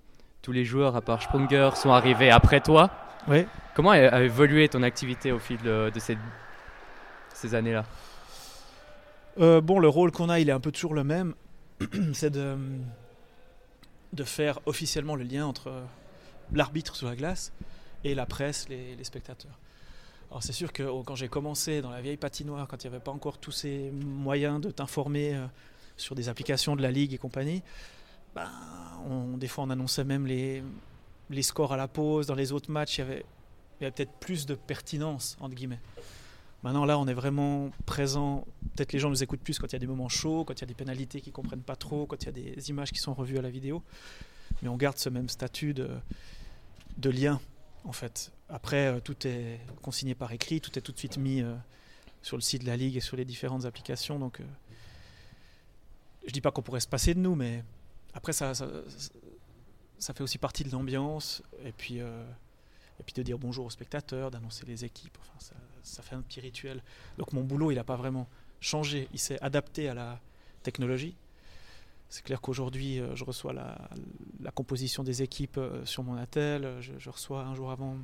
[0.42, 2.90] Tous les joueurs, à part Sprunger, sont arrivés après toi.
[3.28, 3.46] Oui.
[3.76, 6.18] Comment a, a évolué ton activité au fil de, de ces,
[7.34, 7.86] ces années-là?
[9.40, 11.34] Euh, bon, le rôle qu'on a, il est un peu toujours le même.
[12.14, 12.56] c'est de,
[14.14, 15.72] de faire officiellement le lien entre
[16.52, 17.52] l'arbitre sur la glace
[18.04, 19.58] et la presse, les, les spectateurs.
[20.34, 22.96] Alors c'est sûr que oh, quand j'ai commencé dans la vieille patinoire, quand il n'y
[22.96, 25.46] avait pas encore tous ces moyens de t'informer euh,
[25.96, 27.62] sur des applications de la ligue et compagnie,
[28.34, 28.50] ben,
[29.38, 30.64] des fois on annonçait même les,
[31.44, 32.26] scores à la pause.
[32.26, 33.26] Dans les autres matchs, il y avait,
[33.78, 35.82] peut-être plus de pertinence, entre guillemets.
[36.64, 38.48] Maintenant, là, on est vraiment présent.
[38.76, 40.62] Peut-être les gens nous écoutent plus quand il y a des moments chauds, quand il
[40.62, 42.92] y a des pénalités qu'ils ne comprennent pas trop, quand il y a des images
[42.92, 43.84] qui sont revues à la vidéo.
[44.64, 47.40] Mais on garde ce même statut de lien,
[47.84, 48.32] en fait.
[48.50, 51.56] Après, euh, tout est consigné par écrit, tout est tout de suite mis euh,
[52.24, 54.18] sur le site de la Ligue et sur les différentes applications.
[54.18, 54.46] Donc, euh,
[56.26, 57.64] je dis pas qu'on pourrait se passer de nous, mais
[58.14, 61.44] après, ça, ça, fait aussi partie de l'ambiance.
[61.64, 62.26] Et puis, euh,
[63.00, 65.18] et puis de dire bonjour aux spectateurs, d'annoncer les équipes.
[65.20, 66.82] Enfin, ça, ça fait un petit rituel.
[67.18, 68.28] Donc mon boulot, il n'a pas vraiment
[68.62, 69.10] changé.
[69.12, 70.20] Il s'est adapté à la
[70.64, 71.16] technologie.
[72.14, 76.78] C'est clair qu'aujourd'hui, euh, je reçois la, composition des équipes euh, sur mon attel.
[76.80, 77.98] Je, reçois un jour avant,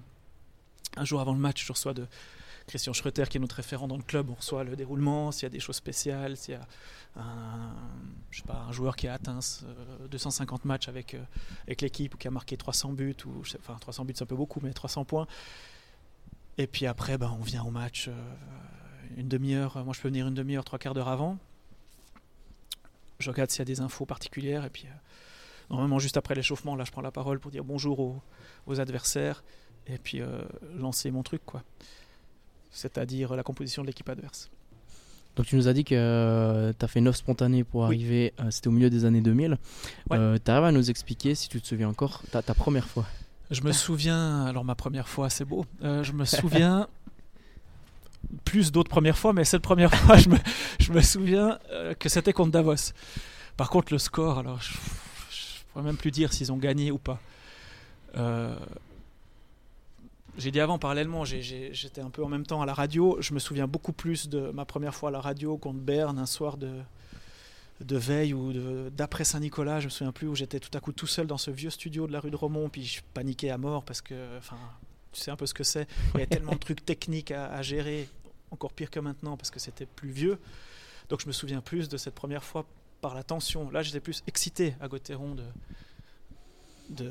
[0.98, 2.08] un jour avant le match, je reçois de
[2.66, 4.32] Christian Schroeter, qui est notre référent dans le club.
[4.32, 6.66] On reçoit le déroulement, s'il y a des choses spéciales, s'il y a
[7.18, 7.72] un,
[8.32, 9.42] je sais pas, un joueur qui a atteint
[10.10, 11.22] 250 matchs avec, euh,
[11.68, 14.36] avec l'équipe ou qui a marqué 300 buts, ou enfin 300 buts c'est un peu
[14.36, 15.28] beaucoup, mais 300 points.
[16.58, 18.14] Et puis après, ben, on vient au match euh,
[19.18, 19.86] une demi-heure.
[19.86, 21.38] Moi, je peux venir une demi-heure, trois quarts d'heure avant.
[23.20, 24.66] Je regarde s'il y a des infos particulières.
[24.66, 24.94] Et puis, euh,
[25.70, 28.22] normalement, juste après l'échauffement, là, je prends la parole pour dire bonjour aux,
[28.68, 29.44] aux adversaires.
[29.88, 30.42] Et puis, euh,
[30.78, 31.64] lancer mon truc, quoi.
[32.72, 34.50] C'est-à-dire la composition de l'équipe adverse.
[35.36, 38.46] Donc tu nous as dit que euh, tu as fait 9 spontanés pour arriver, oui.
[38.46, 39.58] euh, c'était au milieu des années 2000.
[40.10, 40.40] Ouais.
[40.40, 43.06] tu arrives à nous expliquer, si tu te souviens encore, ta, ta première fois?
[43.50, 45.66] Je me souviens, alors ma première fois, c'est beau.
[45.82, 46.88] Je me souviens
[48.46, 50.38] plus d'autres premières fois, mais cette première fois, je me,
[50.80, 52.94] je me souviens euh, que c'était contre Davos.
[53.58, 54.74] Par contre, le score, alors je,
[55.32, 57.20] je pourrais même plus dire s'ils ont gagné ou pas.
[58.16, 58.56] Euh,
[60.38, 63.18] j'ai dit avant parallèlement, j'étais un peu en même temps à la radio.
[63.20, 66.26] Je me souviens beaucoup plus de ma première fois à la radio contre Berne un
[66.26, 66.72] soir de,
[67.82, 68.54] de veille ou
[68.90, 71.52] d'après Saint-Nicolas, je me souviens plus, où j'étais tout à coup tout seul dans ce
[71.52, 74.58] vieux studio de la rue de Romont, puis je paniquais à mort parce que, enfin,
[75.12, 75.88] tu sais un peu ce que c'est.
[76.14, 78.08] Il y avait tellement de trucs techniques à, à, gérer,
[78.52, 80.40] encore pire que maintenant parce que c'était plus vieux.
[81.10, 82.66] Donc je me souviens plus de cette première fois
[83.02, 83.70] par la tension.
[83.72, 85.36] Là, j'étais plus excité à Gauthieron
[86.90, 87.04] de,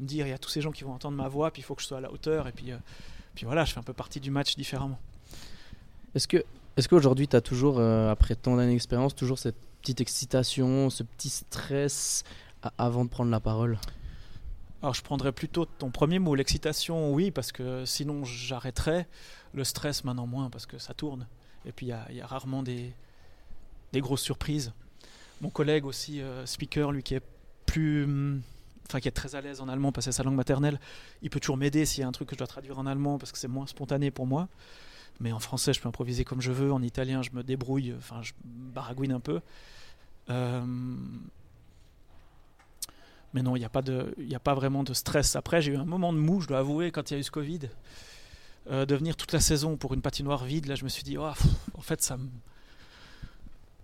[0.00, 1.64] me dire il y a tous ces gens qui vont entendre ma voix, puis il
[1.64, 2.78] faut que je sois à la hauteur, et puis, euh,
[3.34, 4.98] puis voilà, je fais un peu partie du match différemment.
[6.14, 6.44] Est-ce que
[6.76, 11.04] est-ce qu'aujourd'hui, tu as toujours, euh, après tant d'années d'expérience, toujours cette petite excitation, ce
[11.04, 12.24] petit stress
[12.78, 13.78] avant de prendre la parole?
[14.84, 19.08] Alors, je prendrais plutôt ton premier mot, l'excitation, oui, parce que sinon j'arrêterais.
[19.54, 21.26] Le stress, maintenant moins, parce que ça tourne.
[21.64, 22.92] Et puis, il y, a rarement des,
[23.94, 24.74] grosses surprises.
[25.40, 27.22] Mon collègue aussi, euh, speaker, lui qui est
[27.64, 28.42] plus.
[28.86, 30.78] Enfin, qui est très à l'aise en allemand parce que c'est sa langue maternelle,
[31.22, 33.16] il peut toujours m'aider s'il y a un truc que je dois traduire en allemand
[33.16, 34.48] parce que c'est moins spontané pour moi
[35.20, 38.20] mais en français je peux improviser comme je veux, en italien je me débrouille, enfin
[38.20, 39.40] je baragouine un peu.
[40.28, 40.96] Euh...
[43.34, 45.36] Mais non, il n'y a, pas a pas vraiment de stress.
[45.36, 47.24] Après, j'ai eu un moment de mou, je dois avouer, quand il y a eu
[47.24, 47.68] ce Covid.
[48.70, 51.18] Euh, de venir toute la saison pour une patinoire vide, là je me suis dit,
[51.18, 51.28] oh,
[51.74, 52.28] en fait ça me,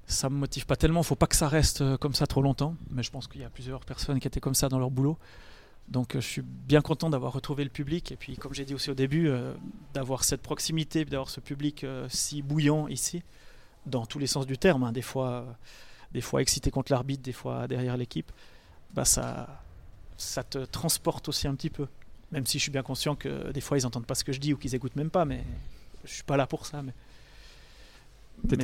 [0.07, 2.75] ça me motive pas tellement, faut pas que ça reste euh, comme ça trop longtemps.
[2.91, 5.19] Mais je pense qu'il y a plusieurs personnes qui étaient comme ça dans leur boulot.
[5.89, 8.75] Donc euh, je suis bien content d'avoir retrouvé le public et puis comme j'ai dit
[8.75, 9.31] aussi au début,
[9.93, 13.23] d'avoir cette proximité, d'avoir ce public si bouillant ici,
[13.85, 15.45] dans tous les sens du terme, hein, des fois,
[16.13, 18.33] des fois excité contre l'arbitre, des fois derrière l'équipe,
[18.95, 19.63] bah ça,
[20.17, 21.87] ça te transporte aussi un petit peu.
[22.33, 24.39] Même si je suis bien conscient que des fois ils n'entendent pas ce que je
[24.41, 25.43] dis ou qu'ils écoutent même pas, mais
[26.05, 26.83] je suis pas là pour ça.
[26.83, 26.93] Mais,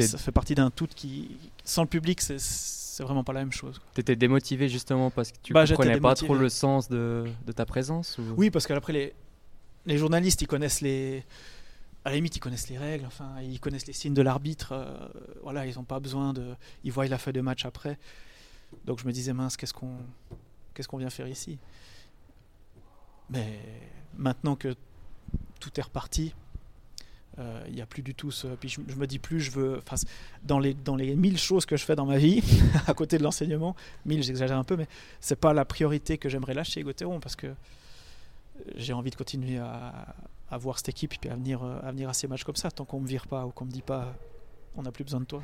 [0.02, 3.78] ça fait partie d'un tout qui, sans le public, c'est- vraiment pas la même chose.
[3.92, 7.66] T'étais démotivé justement parce que tu Bah, comprenais pas trop le sens de, de ta
[7.66, 8.22] présence ou...
[8.38, 9.14] Oui, parce qu'après les,
[9.84, 11.22] les journalistes, ils connaissent les,
[12.06, 14.72] à la limite, ils connaissent les règles, enfin, ils connaissent les signes de l'arbitre.
[14.72, 14.96] euh,
[15.42, 17.98] voilà, ils n'ont pas besoin de, ils voient la feuille de match après.
[18.84, 21.58] Donc je me disais mince, qu'est-ce qu'on, vient faire ici?
[23.30, 23.58] Mais
[24.16, 24.74] maintenant que
[25.60, 26.34] tout est reparti,
[27.38, 28.46] euh, il n'y a plus du tout ce.
[28.46, 29.80] Puis je, me dis plus, je veux.
[30.44, 32.42] Dans les dans les mille choses que je fais dans ma vie,
[32.86, 33.74] à côté de l'enseignement,
[34.04, 34.88] mille, j'exagère un peu, mais
[35.20, 37.52] c'est pas la priorité que j'aimerais lâcher Gauthieron parce que
[38.76, 40.14] j'ai envie de continuer à,
[40.58, 42.84] voir cette équipe et à venir, euh, à venir à ces matchs comme ça, tant
[42.84, 44.14] qu'on me vire pas ou qu'on me dit pas
[44.76, 45.42] on n'a plus besoin de toi.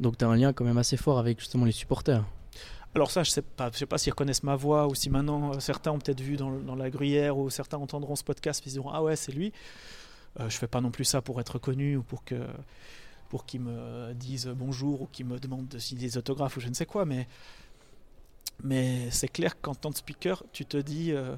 [0.00, 2.24] Donc tu as un lien quand même assez fort avec justement les supporters.
[2.94, 5.54] Alors ça, je sais pas, je sais pas s'ils reconnaissent ma voix ou si maintenant
[5.54, 8.72] euh, certains ont peut-être vu dans, la gruyère ou certains entendront ce podcast et ils
[8.72, 9.52] diront ah ouais c'est lui.
[10.40, 12.46] Euh, je fais pas non plus ça pour être connu ou pour que
[13.28, 16.68] pour qu'ils me disent bonjour ou qu'ils me demandent de signer des autographes ou je
[16.68, 17.28] ne sais quoi, mais
[18.64, 21.36] mais c'est clair qu'en tant que speaker, tu te dis euh,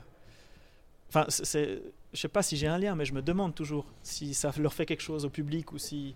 [1.11, 1.83] Enfin, c'est-
[2.13, 4.73] je sais pas si j'ai un lien, mais je me demande toujours si ça leur
[4.73, 6.15] fait quelque chose au public ou si,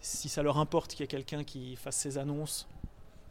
[0.00, 2.68] si ça leur importe qu'il y ait quelqu'un qui fasse ces annonces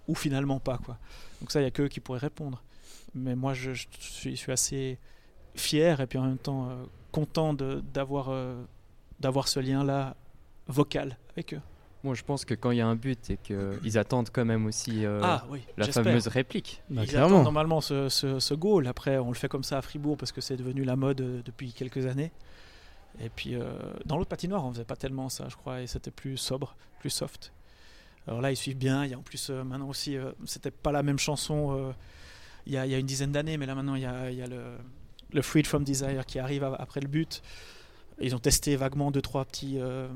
[0.07, 0.97] ou finalement pas quoi.
[1.41, 2.61] Donc ça, il y a qu'eux qui pourraient répondre.
[3.15, 4.97] Mais moi, je, je suis, je suis assez
[5.55, 8.61] fier et puis en même temps euh, content d'avoir euh,
[9.19, 10.15] d'avoir ce lien-là
[10.67, 11.61] vocal avec eux.
[12.03, 14.65] Moi, je pense que quand il y a un but et qu'ils attendent quand même
[14.65, 16.81] aussi euh, ah oui, la fameuse réplique.
[16.89, 17.27] Bah, Ils clairement.
[17.35, 18.87] attendent normalement ce, ce, ce goal.
[18.87, 21.41] Après, on le fait comme ça à Fribourg parce que c'est devenu la mode euh,
[21.45, 22.31] depuis quelques années.
[23.21, 23.71] Et puis, euh,
[24.05, 27.11] dans l'autre patinoire, on faisait pas tellement ça, je crois, et c'était plus sobre, plus
[27.11, 27.53] soft.
[28.27, 29.03] Alors là, ils suivent bien.
[29.05, 31.91] Il y a en plus euh, maintenant aussi, euh, c'était pas la même chanson euh,
[32.65, 34.31] il y, a, il y a une dizaine d'années, mais là maintenant, il y a,
[34.31, 34.63] il y a le,
[35.33, 37.41] le Freed from Desire qui arrive après le but.
[38.21, 39.77] Ils ont testé vaguement deux, trois petits.
[39.79, 40.07] euh,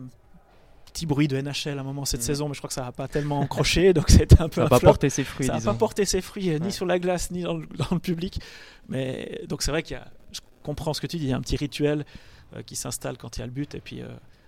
[0.94, 2.26] petits bruits de NHL à un moment cette Mhm.
[2.26, 4.64] saison mais je crois que ça n'a pas tellement accroché donc c'était un peu Ça
[4.64, 6.98] n'a pas flop porté ses fruits, ça n'a pas porté ses fruits ni sur la
[6.98, 8.40] glace ni dans le, dans le public.
[8.88, 11.34] Mais donc c'est vrai qu'il y a, je comprends ce que tu dis, il y
[11.34, 12.06] a un petit rituel
[12.66, 13.76] qui s'installe quand il y a le but.
[13.76, 14.02] Et puis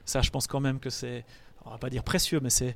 [0.05, 1.23] ça, je pense quand même que c'est,
[1.65, 2.75] on va pas dire précieux, mais c'est,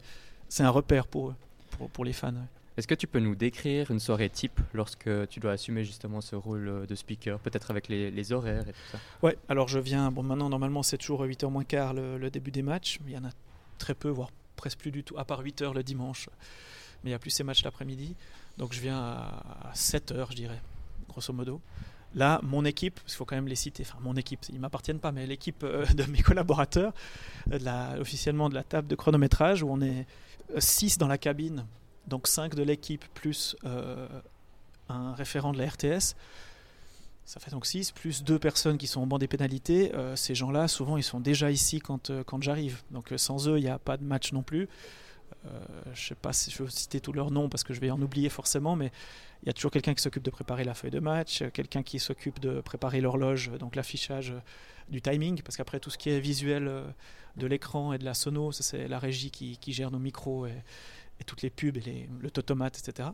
[0.54, 1.36] c'est un repère pour eux,
[1.72, 2.32] pour, pour les fans.
[2.32, 2.40] ouais.
[2.78, 6.36] Est-ce que tu peux nous décrire une soirée type lorsque tu dois assumer justement ce
[6.36, 9.00] rôle euh, de speaker, peut-être avec les, les horaires et tout ça?
[9.24, 12.52] Ouais, alors je viens, bon maintenant normalement c'est toujours 8h moins quart le, le début
[12.52, 13.32] des matchs, mais il y en a
[13.80, 16.30] très peu, voire presque plus du tout, à part 8h le dimanche.
[17.04, 18.16] Mais il n'y a plus ces matchs l'après-midi.
[18.60, 20.62] Donc je viens à 7h, je dirais,
[21.10, 21.62] grosso modo.
[22.16, 25.00] Là, mon équipe, il faut quand même les citer, enfin mon équipe, ils ne m'appartiennent
[25.00, 26.94] pas, mais l'équipe euh, de mes collaborateurs,
[27.52, 30.06] euh, de la- officiellement de la table de chronométrage, où on est
[30.58, 31.66] 6 dans la cabine,
[32.08, 34.08] donc 5 de l'équipe plus euh,
[34.90, 36.16] un référent de la RTS.
[37.26, 39.96] Ça fait donc 6, plus deux personnes qui sont au banc des pénalités.
[39.96, 42.82] Euh, ces gens-là, souvent, ils sont déjà ici quand, euh, quand j'arrive.
[42.92, 44.68] Donc sans eux, il n'y a pas de match non plus.
[45.46, 47.92] Je ne sais pas si je veux citer tous leurs noms parce que je vais
[47.92, 48.92] en oublier forcément, mais
[49.42, 52.00] il y a toujours quelqu'un qui s'occupe de préparer la feuille de match, quelqu'un qui
[52.00, 54.34] s'occupe de préparer l'horloge, donc l'affichage
[54.88, 56.72] du timing, parce qu'après tout ce qui est visuel
[57.38, 60.64] de l'écran et de la sono, c'est la régie qui, qui gère nos micros et,
[61.20, 63.10] et toutes les pubs et les, le totomate, etc.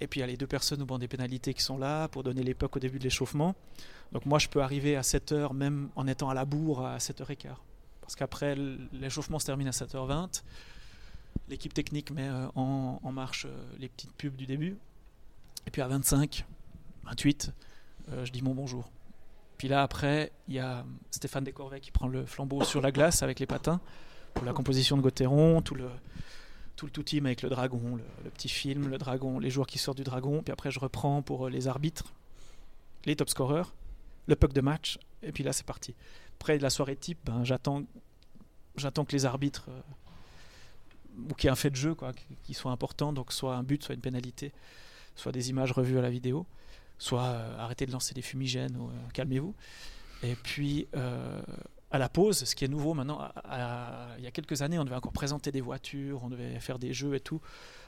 [0.00, 2.08] Et puis il y a les deux personnes au banc des pénalités qui sont là
[2.08, 3.54] pour donner l'époque au début de l'échauffement.
[4.12, 7.54] Donc moi je peux arriver à 7h même en étant à la bourre à 7h15.
[8.00, 8.56] Parce qu'après
[8.92, 10.42] l'échauffement se termine à 7h20.
[11.48, 14.76] L'équipe technique met euh, en, en marche euh, les petites pubs du début.
[15.66, 16.44] Et puis à 25,
[17.04, 17.52] 28,
[18.10, 18.90] euh, je dis mon bonjour.
[19.58, 23.22] Puis là après, il y a Stéphane Descorvets qui prend le flambeau sur la glace
[23.22, 23.80] avec les patins.
[24.34, 25.90] Pour la composition de Gauthieron, tout le,
[26.76, 30.04] tout team avec le dragon, le, petit film, le dragon, les joueurs qui sortent du
[30.04, 32.12] dragon, puis après je reprends pour euh, les arbitres,
[33.04, 33.74] les top scorers,
[34.28, 35.94] le puck de match, et puis là c'est parti.
[36.40, 37.82] Après la soirée type, ben, j'attends,
[38.76, 39.80] j'attends que les arbitres euh,
[41.30, 42.12] ou qu'il y ait un fait de jeu quoi,
[42.44, 44.52] qui soit important, donc soit un but, soit une pénalité,
[45.16, 46.46] soit des images revues à la vidéo,
[46.98, 49.54] soit euh, arrêter de lancer des fumigènes, ou, euh, calmez-vous.
[50.22, 51.40] Et puis euh,
[51.90, 53.30] à la pause, ce qui est nouveau maintenant,
[54.18, 56.92] il y a quelques années, on devait encore présenter des voitures, on devait faire des
[56.92, 57.40] jeux et tout.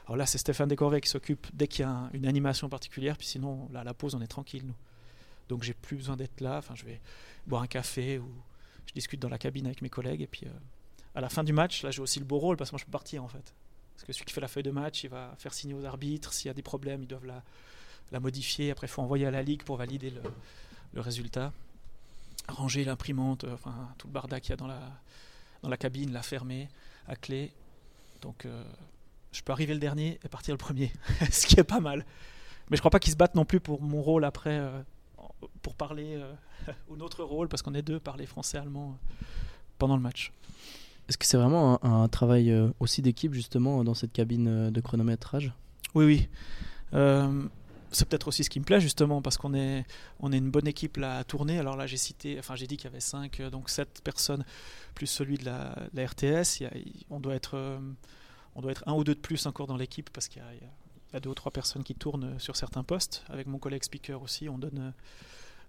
[0.05, 3.17] Alors là, c'est Stéphane Descorvets qui s'occupe dès qu'il y a un- une animation particulière,
[3.17, 4.75] puis sinon, là, à la pause, on est tranquille, nous.
[5.49, 6.99] Donc j'ai plus besoin d'être là, enfin, je vais
[7.45, 8.31] boire un café ou
[8.87, 10.47] je discute dans la cabine avec mes collègues, et puis
[11.13, 12.85] à la fin du match, là, j'ai aussi le beau rôle, parce que moi, je
[12.85, 13.53] peux partir, en fait.
[13.95, 16.33] Parce que celui qui fait la feuille de match, il va faire signer aux arbitres,
[16.33, 17.43] s'il y a des problèmes, ils doivent la,
[18.11, 20.21] la modifier, après, il faut envoyer à la ligue pour valider le,
[20.93, 21.51] le résultat
[22.47, 24.79] ranger l'imprimante, euh, enfin tout le bardac qu'il y a dans la,
[25.61, 26.69] dans la cabine, la fermer
[27.07, 27.51] à clé.
[28.21, 28.63] Donc euh,
[29.31, 30.91] je peux arriver le dernier et partir le premier,
[31.31, 32.05] ce qui est pas mal.
[32.69, 34.81] Mais je crois pas qu'ils se battent non plus pour mon rôle après, euh,
[35.61, 36.33] pour parler euh,
[36.89, 38.97] ou notre rôle, parce qu'on est deux, parler français-allemand
[39.77, 40.31] pendant le match.
[41.09, 45.51] Est-ce que c'est vraiment un, un travail aussi d'équipe justement dans cette cabine de chronométrage?
[45.93, 46.29] Oui, oui.
[46.93, 47.43] Euh,
[47.91, 49.85] c'est peut-être aussi ce qui me plaît justement parce qu'on est,
[50.19, 51.59] on est une bonne équipe à tourner.
[51.59, 54.45] Alors là, j'ai cité, enfin j'ai dit qu'il y avait 5, donc 7 personnes
[54.95, 56.63] plus celui de la, RTS.
[57.09, 57.79] On, doit être, euh,
[58.55, 61.19] on doit être un ou deux de plus encore dans l'équipe parce qu'il y a,
[61.19, 63.23] deux ou trois personnes qui tournent sur certains postes.
[63.29, 64.93] Avec mon collègue speaker aussi, on donne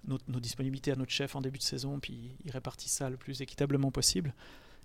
[0.09, 3.17] euh, nos, disponibilités à notre chef en début de saison, puis il répartit ça le
[3.17, 4.35] plus équitablement possible.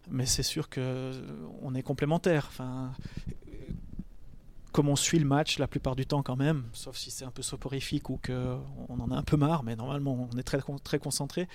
[0.09, 2.49] Mais c'est sûr que euh, on est complémentaires.
[2.59, 2.87] Euh,
[4.77, 7.31] comme on suit le match la plupart du temps quand même, sauf si c'est un
[7.31, 10.99] peu soporifique ou qu'on en a un peu marre, mais normalement on est très, très
[10.99, 11.47] concentré.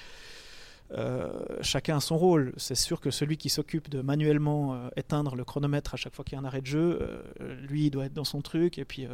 [0.91, 1.31] Euh,
[1.61, 2.53] chacun a son rôle.
[2.57, 6.25] C'est sûr que celui qui s'occupe de manuellement euh, éteindre le chronomètre à chaque fois
[6.25, 6.99] qu'il y a un arrêt de jeu,
[7.41, 9.07] euh, lui il doit être dans son truc et puis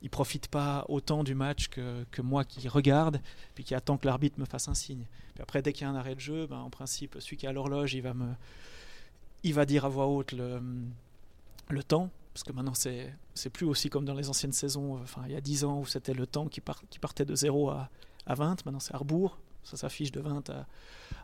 [0.00, 3.20] il profite pas autant du match que, que moi qui regarde
[3.54, 5.04] puis qui attend que l'arbitre me fasse un signe.
[5.34, 7.44] Puis après dès qu'il y a un arrêt de jeu, ben, en principe celui qui
[7.44, 8.32] est à l'horloge il va me
[9.42, 10.62] il va dire à voix haute le,
[11.68, 15.02] le temps parce que maintenant c'est c'est plus aussi comme dans les anciennes saisons, euh,
[15.02, 17.34] enfin il y a 10 ans où c'était le temps qui, part- qui partait de
[17.34, 17.88] 0 à,
[18.26, 19.00] à 20, maintenant c'est à
[19.62, 20.66] ça s'affiche de 20 à,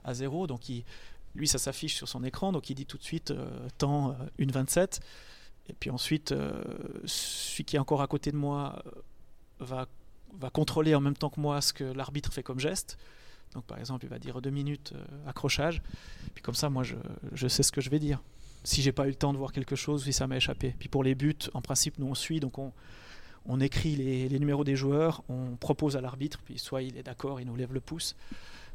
[0.05, 0.63] à 0, donc
[1.35, 4.45] lui ça s'affiche sur son écran, donc il dit tout de suite euh, temps euh,
[4.45, 5.01] 1,27,
[5.69, 6.63] et puis ensuite euh,
[7.05, 9.85] celui qui est encore à côté de moi euh,
[10.39, 12.99] va, contrôler en même temps que moi ce que l'arbitre fait comme geste,
[13.53, 15.83] donc par exemple il va dire 2 minutes euh, accrochage,
[16.35, 18.23] puis comme ça moi je sais ce que je vais dire
[18.65, 20.75] si j'ai pas eu le temps de voir quelque chose, si ça m'a échappé.
[20.79, 22.73] Puis pour les buts, en principe, nous on suit, donc on,
[23.47, 27.03] on écrit les, les numéros des joueurs, on propose à l'arbitre, puis soit il est
[27.03, 28.17] d'accord, il nous lève le pouce,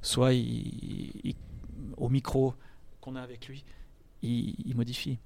[0.02, 1.36] soit il, il-
[1.98, 2.54] au micro
[3.02, 3.64] qu'on a avec lui,
[4.22, 5.20] il, il modifie.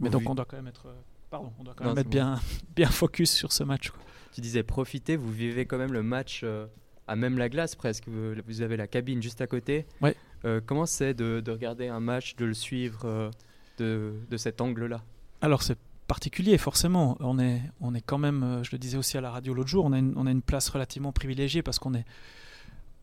[0.00, 0.94] Mais donc on doit quand même être, euh,
[1.30, 2.40] pardon, on doit quand Non, même c'est être bien,
[2.76, 3.90] bien focus sur ce match.
[3.90, 4.00] quoi.
[4.32, 6.66] Tu disais profitez, vous vivez quand même le match euh,
[7.06, 8.08] à même la glace presque.
[8.08, 9.86] Vous, vous avez la cabine juste à côté.
[10.00, 10.16] Ouais.
[10.44, 13.30] Euh, comment c'est de, de regarder un match, de le suivre euh,
[13.78, 15.02] de, cet angle-là
[15.40, 17.16] Alors c'est particulier forcément.
[17.20, 19.70] On est, on est quand même, euh, je le disais aussi à la radio l'autre
[19.70, 22.04] jour, on a une, on a une place relativement privilégiée parce qu'on est,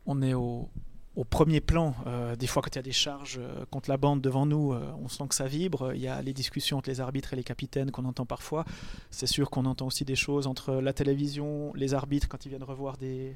[0.06, 0.70] on est au,
[1.30, 1.96] premier plan.
[2.08, 4.74] Euh, des fois quand il y a des charges euh, contre la bande devant nous,
[4.74, 5.94] on sent que ça vibre.
[5.94, 8.66] Il y a les discussions entre les arbitres et les capitaines qu'on entend parfois.
[9.10, 12.64] C'est sûr qu'on entend aussi des choses entre la télévision, les arbitres quand ils viennent
[12.64, 13.36] revoir des,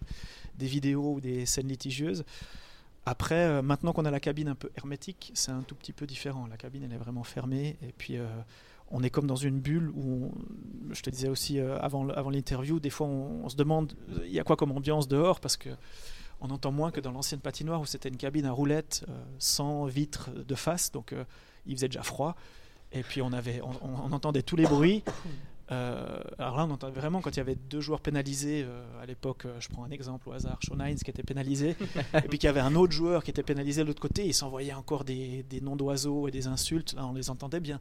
[0.57, 2.23] des vidéos ou des scènes litigieuses.
[3.05, 6.07] Après, euh, maintenant qu'on a la cabine un peu hermétique, c'est un tout petit peu
[6.07, 6.47] différent.
[6.47, 7.77] La cabine, elle est vraiment fermée.
[7.83, 8.25] Et puis, euh,
[8.89, 10.31] on est comme dans une bulle où,
[10.91, 13.93] je te disais aussi euh, avant, l'interview, des fois, on, se demande,
[14.25, 15.39] il y a quoi comme ambiance dehors?
[15.39, 15.69] Parce que
[16.41, 19.05] on entend moins que dans l'ancienne patinoire où c'était une cabine à roulettes
[19.39, 20.91] sans vitres de face.
[20.91, 21.15] Donc,
[21.65, 22.35] il faisait déjà froid.
[22.91, 25.03] Et puis, on, avait, on entendait tous les bruits.
[25.71, 28.63] Euh, alors là, on entendait vraiment quand il y avait deux joueurs pénalisés.
[28.63, 31.75] euh, à l'époque, euh, je prends un exemple au hasard, Sean Hines qui était pénalisé,
[32.13, 34.25] et puis qu'il y avait un autre joueur qui était pénalisé de l'autre côté.
[34.25, 36.93] Il s'envoyait encore des, des noms d'oiseaux et des insultes.
[36.93, 37.79] Là, on les entendait bien.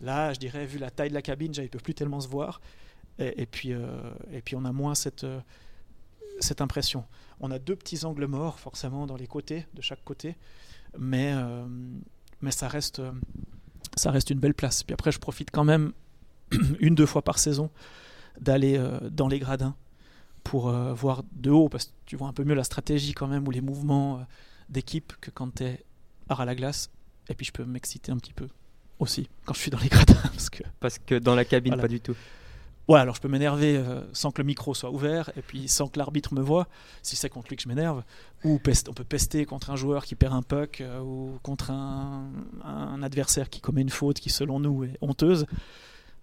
[0.00, 2.28] Là, je dirais, vu la taille de la cabine, ils ne peuvent plus tellement se
[2.28, 2.60] voir.
[3.18, 5.24] Et, et puis, et puis, on a moins cette,
[6.40, 7.04] cette impression.
[7.40, 10.36] On a deux petits angles morts, forcément, dans les côtés, de chaque côté.
[10.98, 11.32] Mais,
[12.40, 13.00] mais ça, reste,
[13.96, 14.82] ça reste une belle place.
[14.82, 15.92] Puis après, je profite quand même
[16.80, 17.70] une, deux fois par saison
[18.40, 19.74] d'aller euh, dans les gradins
[20.42, 23.26] pour euh, voir de haut, parce que tu vois un peu mieux la stratégie quand
[23.28, 24.22] même, ou les mouvements euh,
[24.68, 25.84] d'équipe que quand tu es
[26.28, 26.90] à la glace.
[27.28, 28.48] Et puis je peux m'exciter un petit peu
[28.98, 30.14] aussi quand je suis dans les gradins.
[30.22, 31.82] Parce que, Parce que dans la cabine, Voilà.
[31.82, 32.14] pas du tout.
[32.88, 35.86] ouais, alors je peux m'énerver euh, sans que le micro soit ouvert, et puis sans
[35.88, 36.66] que l'arbitre me voie,
[37.02, 38.02] si c'est contre lui que je m'énerve.
[38.42, 41.70] Ou peste- on peut pester contre un joueur qui perd un puck, euh, ou contre
[41.70, 42.24] un,
[42.62, 45.46] un adversaire qui commet une faute qui, selon nous, est honteuse.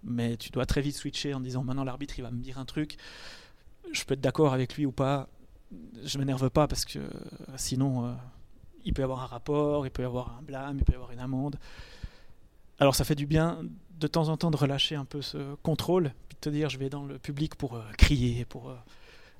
[0.04, 2.64] Mais tu dois très vite switcher en disant maintenant l'arbitre il va me dire un
[2.64, 2.96] truc.
[3.92, 5.28] Je peux être d'accord avec lui ou pas.
[6.04, 6.98] Je m'énerve pas parce que
[7.56, 8.14] sinon euh,
[8.84, 10.96] il peut y avoir un rapport, il peut y avoir un blâme, il peut y
[10.96, 11.56] avoir une amende.
[12.78, 13.60] Alors ça fait du bien
[13.98, 16.78] de temps en temps de relâcher un peu ce contrôle, puis de te dire je
[16.78, 18.76] vais dans le public pour euh, crier, pour euh,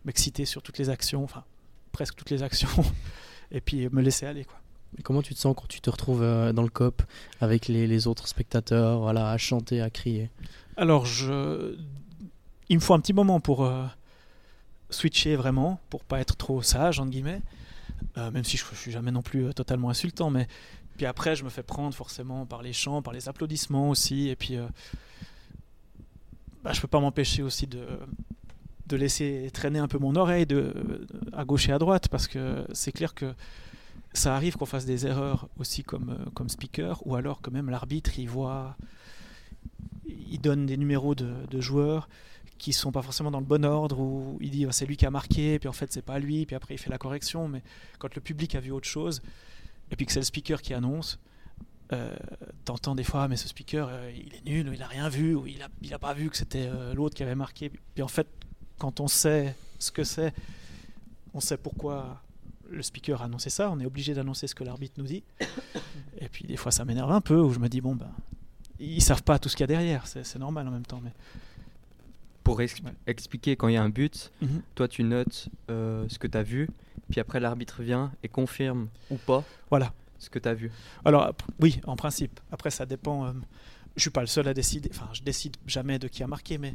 [0.04, 1.44] m'exciter sur toutes les actions, enfin
[1.90, 2.68] presque toutes les actions,
[3.50, 4.61] et puis me laisser aller quoi.
[5.02, 7.02] Comment tu te sens quand tu te retrouves euh, dans le COP
[7.40, 10.30] avec les, autres spectateurs, voilà, à chanter, à crier?
[10.76, 11.06] Alors,
[12.68, 13.84] il me faut un petit moment pour euh,
[14.90, 17.40] switcher vraiment, pour pas être trop sage, entre guillemets,
[18.18, 20.46] Euh, même si je, je suis jamais non plus totalement insultant, mais
[20.96, 24.36] puis après, je me fais prendre forcément par les chants, par les applaudissements aussi, et
[24.36, 24.58] puis
[26.62, 27.86] bah, je peux pas m'empêcher aussi de,
[28.86, 32.66] de laisser traîner un peu mon oreille de, à gauche et à droite, parce que
[32.72, 33.34] c'est clair que
[34.14, 37.70] ça arrive qu'on fasse des erreurs aussi comme, euh, comme speaker, ou alors que même
[37.70, 38.76] l'arbitre, il voit,
[40.06, 42.08] il donne des numéros de, de joueurs
[42.58, 45.06] qui sont pas forcément dans le bon ordre, où il dit bah, c'est lui qui
[45.06, 47.62] a marqué, puis en fait c'est pas lui, puis après il fait la correction, mais
[47.98, 49.20] quand le public a vu autre chose,
[49.90, 51.18] et puis que c'est le speaker qui annonce,
[51.92, 52.14] euh,
[52.64, 55.34] t'entends des fois, mais ce speaker, euh, il est nul, ou il a rien vu,
[55.34, 57.70] ou il a, il a pas vu que c'était euh, l'autre qui avait marqué.
[57.94, 58.28] Puis en fait,
[58.78, 60.32] quand on sait ce que c'est,
[61.34, 62.22] on sait pourquoi
[62.70, 65.22] le speaker a annoncé ça, on est obligé d'annoncer ce que l'arbitre nous dit.
[66.18, 68.10] Et puis des fois, ça m'énerve un peu, où je me dis, bon, ben,
[68.80, 71.00] ils savent pas tout ce qu'il y a derrière, c'est normal en même temps.
[71.02, 71.12] Mais...
[72.44, 72.92] Pour ex- Ouais.
[73.06, 74.62] expliquer quand il y a un but, Mhm.
[74.74, 76.68] toi tu notes euh, ce que tu as vu,
[77.10, 79.92] puis après l'arbitre vient et confirme ou pas Voilà.
[80.18, 80.72] ce que tu as vu.
[81.04, 82.40] Alors oui, en principe.
[82.50, 83.26] Après, ça dépend.
[83.26, 83.32] euh,
[83.96, 84.88] je suis pas le seul à décider.
[84.92, 86.74] Enfin, je décide jamais de qui a marqué, mais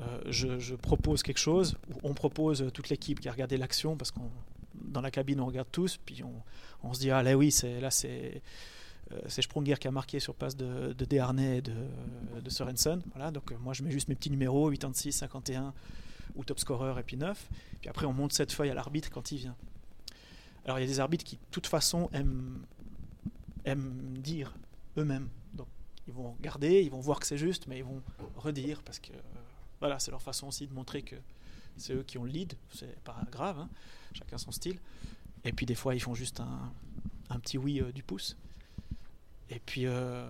[0.00, 1.76] euh, je, je propose quelque chose.
[2.02, 4.30] On propose euh, toute l'équipe qui a regardé l'action parce qu'on
[4.74, 6.22] dans la cabine on regarde tous, puis
[6.82, 8.42] on, se dit ah là oui, c'est là c'est
[9.12, 11.74] euh, c'est Sprunger qui a marqué sur passe de, de Desharnais et de,
[12.40, 13.02] de Sorensen.
[13.14, 15.74] Voilà, donc euh, moi je mets juste mes petits numéros 86, 51
[16.34, 17.48] ou top scorer et puis 9.
[17.80, 19.56] Puis après on monte cette feuille à l'arbitre quand il vient.
[20.64, 22.64] Alors il y a des arbitres qui de toute façon aiment
[23.64, 24.54] aiment dire
[24.96, 25.28] eux-mêmes.
[25.54, 25.68] Donc
[26.06, 28.02] ils vont regarder, ils vont voir que c'est juste, mais ils vont
[28.36, 29.20] redire parce que euh,
[29.80, 31.16] voilà, c'est leur façon aussi de montrer que
[31.76, 32.54] c'est eux qui ont le lead.
[32.72, 33.68] C'est pas grave, hein,
[34.12, 34.78] chacun son style.
[35.44, 38.36] Et puis des fois ils font juste un, petit oui euh, du pouce.
[39.50, 40.26] Et puis euh,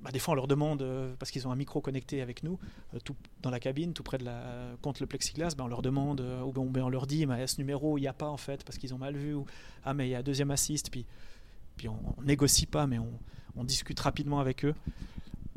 [0.00, 2.58] bah, des fois on leur demande euh, parce qu'ils ont un micro connecté avec nous,
[3.04, 6.20] tout dans la cabine, tout près de la contre le plexiglas, bah, on leur demande
[6.20, 8.78] ou ben, on leur dit, mais ce numéro il n'y a pas en fait parce
[8.78, 9.46] qu'ils ont mal vu ou
[9.84, 11.06] ah mais il y a deuxième assist puis
[11.76, 14.74] puis on, négocie pas, mais on discute rapidement avec eux.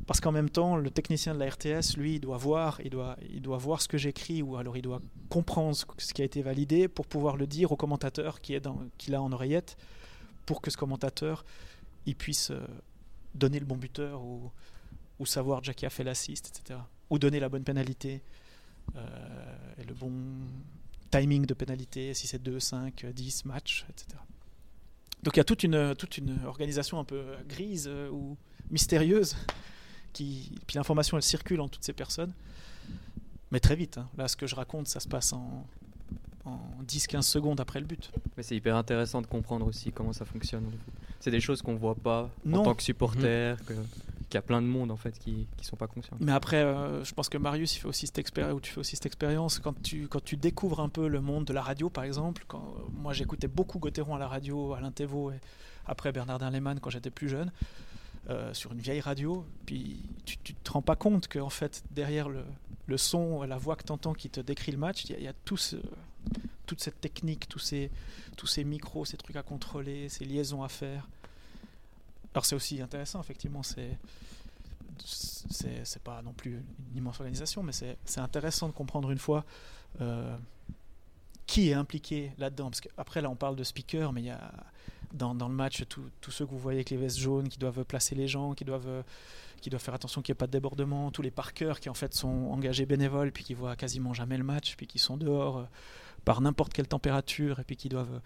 [0.08, 3.18] Parce qu'en même temps, le technicien de la RTS, lui, il doit voir, il doit,
[3.30, 6.42] il doit voir ce que j'écris, ou alors il doit comprendre ce, qui a été
[6.42, 9.78] validé pour pouvoir le dire au commentateur qui est dans, qu'il a en oreillette,
[10.46, 11.46] pour que ce commentateur,
[12.06, 12.66] il puisse euh,
[13.36, 14.52] donner le bon buteur ou,
[15.20, 16.80] ou savoir déjà qui a fait l'assist, etc.
[17.10, 18.22] Ou donner la bonne pénalité
[18.96, 20.12] euh, et le bon
[21.12, 24.18] timing de pénalité, si c'est 2, 5, 10 matchs, etc.
[25.24, 28.38] Donc il y a toute une, toute une organisation un peu grise euh, ou
[28.72, 29.36] mystérieuse.
[30.14, 32.32] Qui, puis l'information, elle circule en toutes ces personnes.
[33.52, 33.98] Mais très vite.
[33.98, 34.08] hein.
[34.18, 35.66] Là, ce que je raconte, ça se passe en,
[36.46, 38.12] en 10-15 secondes après le but.
[38.38, 40.66] Mais c'est hyper intéressant de comprendre aussi comment ça fonctionne.
[41.20, 42.62] C'est des choses qu'on voit pas Non.
[42.62, 45.66] en tant que supporter, que- qu'il y a plein de monde en fait qui, qui
[45.66, 46.16] sont pas conscients.
[46.22, 48.80] Mais après, euh, je pense que Marius, il fait aussi cette expérience, ou tu fais
[48.80, 51.90] aussi cette expérience quand tu, quand tu découvres un peu le monde de la radio,
[51.90, 52.46] par exemple.
[52.48, 55.40] Quand, euh, moi, j'écoutais beaucoup Gauthieron à la radio, Alain Thévaux et
[55.86, 57.52] après Bernardin Lehmann quand j'étais plus jeune,
[58.30, 59.46] euh, sur une vieille radio.
[59.66, 62.44] Puis tu, tu te rends pas compte que en fait, derrière le,
[62.88, 65.34] le son, la voix que tu entends qui te décrit le match, il y a,
[65.34, 65.78] tout ce-
[66.66, 67.92] toute cette technique, tous ces,
[68.38, 71.08] tous ces micros, ces trucs à contrôler, ces liaisons à faire.
[72.34, 73.98] Alors c'est aussi intéressant, effectivement, c'est
[75.04, 79.44] c'est pas non plus une immense organisation, mais c'est c'est intéressant de comprendre une fois
[80.00, 80.38] euh,
[81.48, 82.70] qui est impliqué là-dedans.
[82.70, 84.54] Parce qu'après, là, on parle de speaker, mais il y a
[85.14, 88.16] dans, le match tous ceux que vous voyez avec les vestes jaunes qui doivent placer
[88.16, 89.04] les gens, qui doivent,
[89.62, 91.94] qui doivent faire attention qu'il n'y ait pas de débordement, tous les parkers qui en
[91.94, 95.58] fait sont engagés bénévoles, puis qui voient quasiment jamais le match, puis qui sont dehors
[95.60, 95.64] euh,
[96.26, 98.22] par n'importe quelle température, et puis qui doivent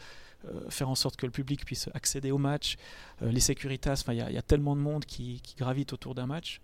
[0.45, 2.77] euh, faire en sorte que le public puisse accéder au match.
[3.21, 6.25] Euh, les Securitas, enfin, il y, a- tellement de monde qui, qui gravite autour d'un
[6.27, 6.61] match.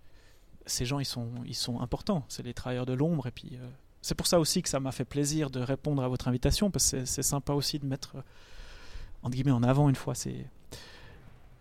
[0.66, 2.24] Ces gens, ils sont, ils sont importants.
[2.28, 3.26] C'est les travailleurs de l'ombre.
[3.26, 3.58] Et puis,
[4.00, 6.92] c'est pour ça aussi que ça m'a fait plaisir de répondre à votre invitation, parce
[6.92, 8.16] que c'est- sympa aussi de mettre,
[9.22, 10.46] entre guillemets, en avant une fois ces,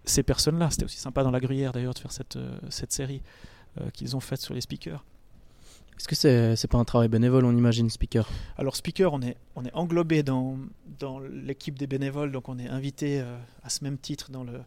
[0.06, 0.70] ces personnes-là.
[0.72, 3.22] C'était aussi sympa dans la gruyère, d'ailleurs, de faire cette, euh, cette série
[3.80, 5.04] euh, qu'ils ont faite sur les speakers.
[5.98, 8.28] Est-ce que c'est c'est pas un travail bénévole, on imagine, speaker?
[8.58, 10.58] Alors speaker, on est, on est englobé dans,
[10.98, 14.62] dans l'équipe des bénévoles, donc on est invité euh, à ce même titre dans le,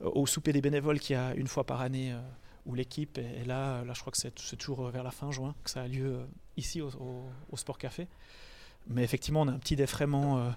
[0.00, 2.14] au souper des bénévoles qui a une fois par année
[2.64, 3.82] où l'équipe est, est là.
[3.84, 6.20] Là, je crois que c'est toujours vers la fin juin que ça a lieu
[6.56, 8.06] ici au, au- au Sport Café.
[8.86, 10.54] Mais effectivement, on a un petit défraiement.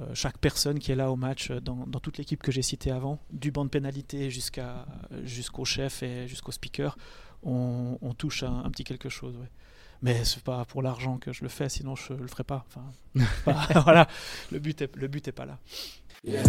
[0.00, 2.62] Euh, chaque personne qui est là au match, euh, dans, dans toute l'équipe que j'ai
[2.62, 4.86] citée avant, du banc de pénalité jusqu'à
[5.24, 6.96] jusqu'au chef et jusqu'au speaker,
[7.42, 9.36] on, on touche un, un petit quelque chose.
[9.36, 9.50] ouais.
[10.02, 12.66] Mais c'est pas pour l'argent que je le fais, sinon je le ferais pas.
[12.68, 12.84] Enfin,
[13.44, 14.06] pas- voilà,
[14.52, 15.58] le but est, le but est pas là.
[16.26, 16.42] Yeah.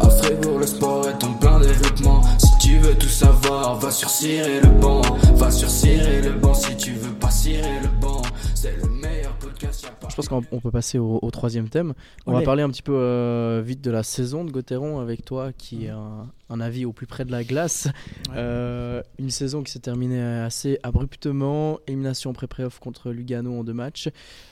[0.00, 2.22] À Fribourg, le sport est en plein développement.
[2.38, 5.00] Si tu veux tout savoir, va sur cirer le banc.
[5.36, 8.20] Va sur cirer le banc si tu veux pas cirer le banc.
[8.56, 8.82] C'est le
[10.12, 11.94] Je pense qu'on on peut passer au, au troisième thème.
[12.26, 15.52] On va parler un petit peu euh, vite de la saison de Gauthieron avec toi,
[15.54, 17.88] qui est un, un avis au plus près de la glace.
[18.28, 18.34] Ouais.
[18.36, 24.10] Euh, une saison qui s'est terminée assez abruptement, élimination pré-playoff contre Lugano en deux matchs.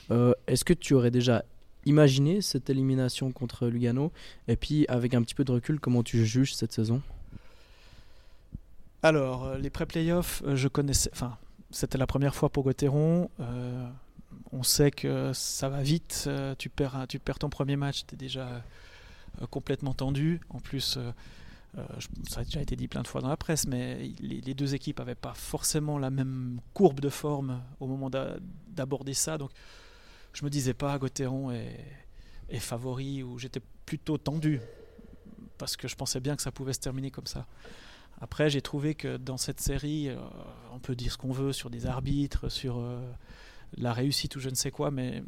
[0.09, 1.45] Euh, Est-ce que tu aurais déjà
[1.85, 4.11] imaginé cette élimination contre Lugano?
[4.47, 7.03] Et puis, avec un petit peu de recul, comment tu juges cette saison?
[9.03, 11.11] Alors, les pré-playoffs, je connaissais.
[11.13, 11.37] Enfin,
[11.69, 13.29] c'était la première fois pour Gauthieron.
[13.39, 13.87] Euh,
[14.53, 16.25] on sait que ça va vite.
[16.27, 18.47] euh, tu, perds, tu perds ton premier match, tu es déjà
[19.41, 20.41] euh, complètement tendu.
[20.49, 21.11] En plus, euh,
[22.29, 24.99] ça a déjà été dit plein de fois dans la presse, mais les, deux équipes
[24.99, 28.35] n'avaient pas forcément la même courbe de forme au moment d'a-
[28.67, 29.37] d'aborder ça.
[29.37, 29.51] Donc,
[30.33, 31.79] je me disais pas Gauthieron est,
[32.49, 34.59] est favori ou j'étais plutôt tendu
[35.57, 37.45] parce que je pensais bien que ça pouvait se terminer comme ça.
[38.19, 40.09] Après, j'ai trouvé que dans cette série,
[40.73, 42.83] on peut dire ce qu'on veut sur des arbitres, sur
[43.77, 45.23] la réussite ou je ne sais quoi, mais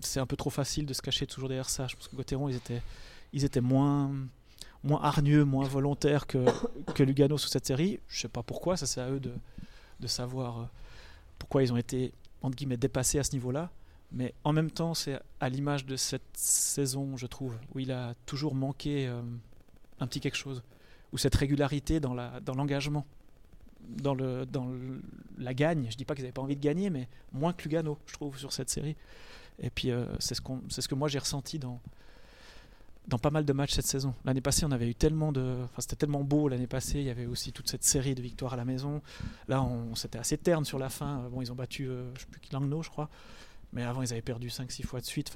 [0.00, 1.86] c'est un peu trop facile de se cacher toujours derrière ça.
[1.86, 2.82] Je pense que Gauthieron, ils étaient,
[3.32, 4.10] ils étaient moins,
[4.82, 6.44] moins hargneux, moins volontaires que,
[6.94, 8.00] que Lugano sur cette série.
[8.08, 9.32] Je sais pas pourquoi, ça c'est à eux de,
[10.00, 10.64] de savoir euh,
[11.38, 13.70] pourquoi ils ont été, entre guillemets, dépassés à ce niveau-là.
[14.10, 18.14] Mais en même temps, c'est à l'image de cette saison, je trouve, où il a
[18.24, 19.20] toujours manqué euh,
[20.00, 20.62] un petit quelque chose
[21.12, 23.06] ou cette régularité dans la dans l'engagement,
[23.88, 24.16] dans
[25.38, 25.88] la gagne.
[25.90, 28.38] Je dis pas qu'ils n'avaient pas envie de gagner, mais moins que Lugano, je trouve,
[28.38, 28.96] sur cette série.
[29.60, 31.80] Et puis euh, c'est ce que moi j'ai ressenti dans
[33.08, 34.14] dans pas mal de matchs cette saison.
[34.24, 36.98] L'année passée, on avait eu tellement de, enfin c'était tellement beau l'année passée.
[36.98, 39.00] Il y avait aussi toute cette série de victoires à la maison.
[39.48, 41.28] Là, on c'était assez terne sur la fin.
[41.30, 43.08] Bon, ils ont battu, euh, je sais plus qui Langnau, je crois.
[43.72, 45.32] Mais avant, ils avaient perdu 5-6 fois de suite.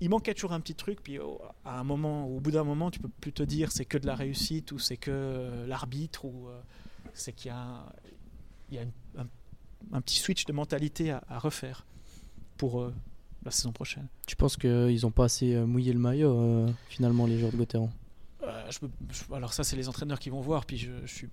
[0.00, 2.90] Il- manquait toujours un petit truc, puis oh, à un moment, au bout d'un moment,
[2.90, 6.24] tu peux plus te dire c'est que de la réussite ou c'est que euh, l'arbitre
[6.24, 6.60] ou euh,
[7.14, 7.84] c'est qu'il y a,
[8.70, 9.26] il y a une- un,
[9.92, 11.86] un petit switch de mentalité à, à refaire
[12.56, 12.92] pour euh,
[13.44, 14.08] la saison prochaine.
[14.26, 17.90] Tu penses qu'ils ont pas assez mouillé le maillot euh, finalement les joueurs de Gauthieron
[18.70, 21.28] je peux- je- alors ça, c'est les entraîneurs qui vont voir, puis je, je suis,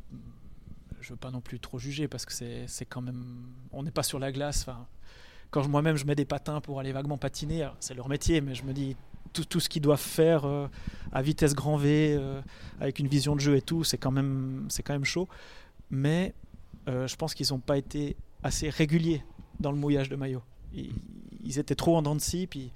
[1.01, 3.91] je veux pas non plus trop juger parce que c'est, c'est quand même, on n'est
[3.91, 4.61] pas sur la glace.
[4.67, 4.85] Enfin,
[5.55, 8.65] quand moi-même je mets des patins pour aller vaguement patiner, c'est leur métier, mais je
[8.65, 8.97] me dis
[9.31, 10.67] tout, ce qu'ils doivent faire euh,
[11.13, 12.41] à vitesse grand V, euh,
[12.81, 15.29] avec une vision de jeu et tout, c'est quand même, quand même chaud.
[15.89, 16.33] Mais
[16.89, 19.23] euh, je pense qu'ils n'ont pas été assez réguliers
[19.61, 20.43] dans le mouillage de maillot.
[20.73, 22.73] Ils, étaient trop en dents de scie, puis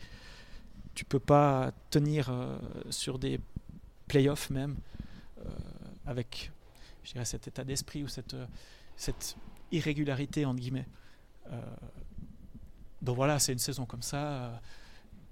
[0.96, 2.32] tu peux pas tenir
[2.90, 3.42] sur des
[4.08, 4.78] playoffs même
[6.06, 6.50] avec
[7.04, 8.38] je dirais, cet état d'esprit ou cette,
[8.96, 9.36] cette
[9.74, 10.88] irrégularité entre guillemets.
[13.02, 14.62] Donc voilà, c'est une saison comme ça.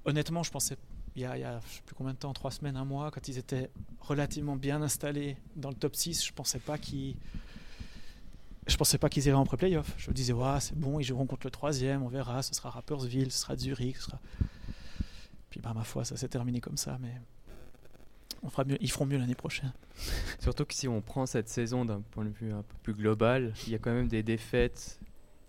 [0.06, 0.78] Honnêtement, je pensais
[1.18, 3.72] il y a, sais plus combien de temps, trois semaines, un mois, quand ils étaient
[4.02, 7.16] relativement bien installés dans le top 6, je pensais pas qu'ils
[8.78, 9.96] pensais pas qu'ils iraient en pré-playoff.
[9.98, 12.70] Je me disais, ouais, c'est bon, ils joueront contre le troisième, on verra, ce sera
[12.70, 13.98] Rappersville, ce sera Zurich.
[15.50, 17.20] Puis bah ma foi, ça s'est terminé comme ça, mais
[18.44, 19.74] on fera mieux, ils feront mieux l'année prochaine.
[20.40, 23.54] Surtout que si on prend cette saison d'un point de vue un peu plus global,
[23.66, 25.00] il y a quand même des défaites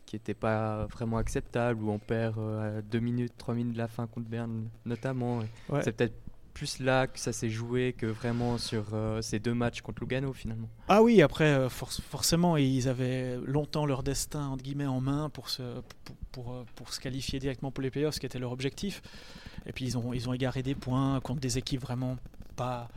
[0.09, 3.79] qui n'étaient pas vraiment acceptables, où on perd euh, à 2 minutes, 3 minutes de
[3.79, 5.41] la fin contre Berne notamment.
[5.69, 5.83] Ouais.
[5.83, 6.15] C'est peut-être
[6.55, 10.33] plus là que ça s'est joué que vraiment sur euh, ces deux matchs contre Lugano
[10.33, 10.69] finalement.
[10.89, 15.29] Ah oui, après, euh, forc- forcément, ils avaient longtemps leur destin entre guillemets en main
[15.29, 15.63] pour se,
[16.05, 19.03] pour, pour, euh, pour se qualifier directement pour les playoffs, ce qui était leur objectif.
[19.67, 22.17] Et puis ils ont, ils ont égaré des points contre des équipes vraiment
[22.57, 22.89] pas,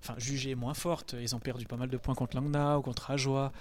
[0.00, 1.16] enfin jugées moins fortes.
[1.20, 3.52] Ils ont perdu pas mal de points contre Langnau, contre Ajoie.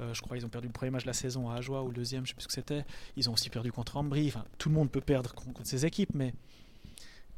[0.00, 1.88] Euh, je crois qu'ils ont perdu le premier match de la saison à Ajoie ou
[1.88, 2.84] le deuxième, je sais plus ce que c'était.
[3.16, 4.28] Ils ont aussi perdu contre Ambry.
[4.28, 6.32] Enfin, tout le monde peut perdre con- contre ces équipes, mais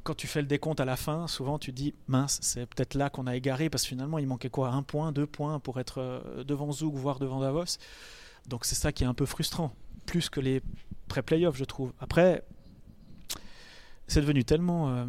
[0.04, 3.10] quand tu fais le décompte à la fin, souvent tu dis mince, c'est peut-être là
[3.10, 5.98] qu'on a égaré parce que finalement il manquait quoi Un point, deux points pour être
[5.98, 7.78] euh, devant Zug, voire devant Davos.
[8.48, 9.74] Donc c'est ça qui est un peu frustrant,
[10.06, 10.60] plus que les
[11.08, 11.92] pré-playoffs, je trouve.
[12.00, 12.44] Après,
[14.06, 14.90] c'est devenu tellement.
[14.90, 15.06] euh,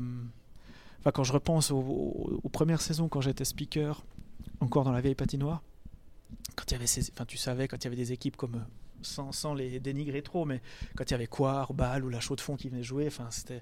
[0.99, 4.05] Enfin, quand je repense aux premières saisons, quand j'étais speaker,
[4.61, 5.61] encore dans la vieille patinoire,
[6.55, 8.55] quand il y avait ces, enfin, tu savais, quand il y avait des équipes comme,
[8.55, 8.65] euh,
[9.01, 10.61] sans, sans les dénigrer trop, mais
[10.95, 13.27] quand il y avait Coire, Bâle ou la Chaux de Fonds qui venaient jouer, enfin,
[13.31, 13.61] c'était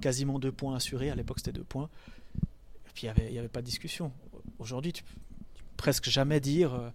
[0.00, 1.10] quasiment deux points assurés.
[1.10, 1.88] À l'époque, c'était deux points.
[2.36, 4.12] Et puis, il n'y avait, y avait pas de discussion.
[4.58, 5.14] Aujourd'hui, tu peux
[5.76, 6.90] presque jamais dire euh,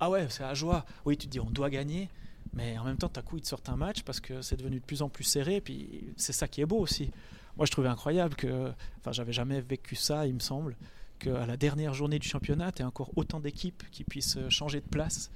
[0.00, 0.84] Ah ouais, c'est à joie.
[1.04, 2.08] Oui, tu te dis on doit gagner.
[2.52, 4.80] Mais en même temps, d'un coup, ils te sortent un match parce que c'est devenu
[4.80, 5.60] de plus en plus serré.
[5.60, 7.10] Puis c'est ça qui est beau aussi.
[7.56, 8.72] Moi, je trouvais incroyable que.
[8.98, 10.76] Enfin, j'avais jamais vécu ça, il me semble,
[11.18, 14.86] qu'à la dernière journée du championnat, tu encore autant d'équipes qui puissent euh, changer de
[14.86, 15.30] place.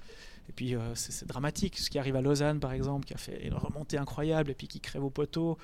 [0.49, 1.79] Et puis, euh, c'est dramatique.
[1.79, 4.67] Ce qui arrive à Lausanne, par exemple, qui a fait une remontée incroyable et puis
[4.67, 5.59] qui crève au poteau.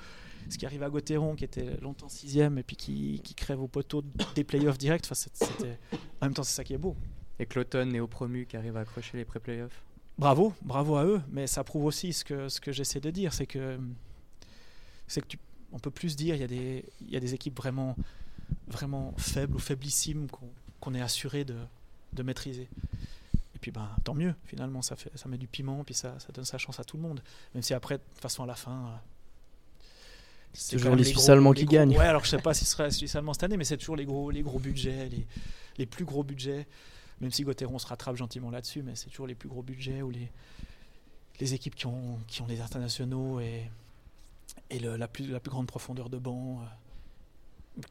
[0.49, 3.67] Ce qui arrive à Gauthieron, qui était longtemps sixième et puis qui, qui crève au
[3.67, 4.01] poteau
[4.35, 5.03] des playoffs directs.
[5.05, 5.77] Enfin, c'est- c'était...
[6.21, 6.95] En même temps, c'est ça qui est beau.
[7.39, 9.83] Et Cloton, néo-promu, qui arrive à accrocher les pré-playoffs?
[10.17, 13.33] Bravo, bravo à eux, mais ça prouve aussi ce que, ce que j'essaie de dire,
[13.33, 13.77] c'est que
[15.05, 15.37] c'est que tu,
[15.71, 17.95] on peut plus dire il y a des il y a des équipes vraiment
[18.67, 20.27] vraiment faibles ou faiblissimes
[20.79, 21.55] qu'on est assuré de,
[22.13, 22.67] de maîtriser.
[23.55, 26.27] Et puis ben tant mieux, finalement ça fait ça met du piment puis ça, ça
[26.31, 27.21] donne sa chance à tout le monde,
[27.53, 29.83] même si après de toute façon à la fin euh,
[30.53, 31.97] c'est toujours les gros- Suisses allemands les qui gros- gagnent.
[31.97, 33.95] Ouais, alors je sais pas si ce serait Suisse allemand cette année, mais c'est toujours
[33.95, 35.25] les gros les gros budgets, les,
[35.77, 36.67] les plus gros budgets.
[37.19, 40.11] Même si Gauthieron se rattrape gentiment là-dessus, mais c'est toujours les plus gros budgets ou
[40.11, 40.29] les,
[41.39, 43.63] les équipes qui ont, qui ont les internationaux et,
[44.69, 46.65] et le- la, plus, la plus grande profondeur de banc euh,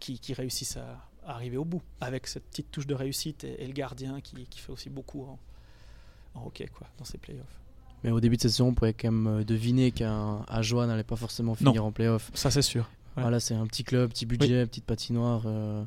[0.01, 3.62] qui, qui réussissent à, à arriver au bout avec cette petite touche de réussite et,
[3.62, 5.39] et le gardien qui, qui fait aussi beaucoup en,
[6.34, 7.61] en hockey quoi, dans ces playoffs.
[8.05, 11.03] Mais au début de cette saison, on pouvait quand même euh, deviner qu'un Ajoie n'allait
[11.03, 12.30] pas forcément finir en playoff.
[12.34, 12.89] Ça c'est sûr.
[13.16, 13.22] Ouais.
[13.22, 15.45] Voilà, c'est un petit club, petit budget, petite patinoire.
[15.47, 15.82] euh,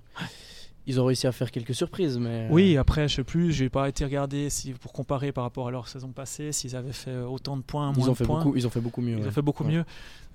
[0.89, 2.47] Ils ont réussi à faire quelques surprises, mais.
[2.47, 5.67] euh, Oui, après, je sais plus, j'ai pas été regarder si, pour comparer par rapport
[5.67, 8.17] à leur saison passée, s'ils avaient fait euh, autant de points, moins ils ont de
[8.17, 8.43] fait points.
[8.43, 8.57] beaucoup.
[8.57, 9.17] Ils ont fait beaucoup mieux.
[9.17, 9.27] Ils ouais.
[9.27, 9.71] ont fait beaucoup Ouais.
[9.71, 9.85] mieux.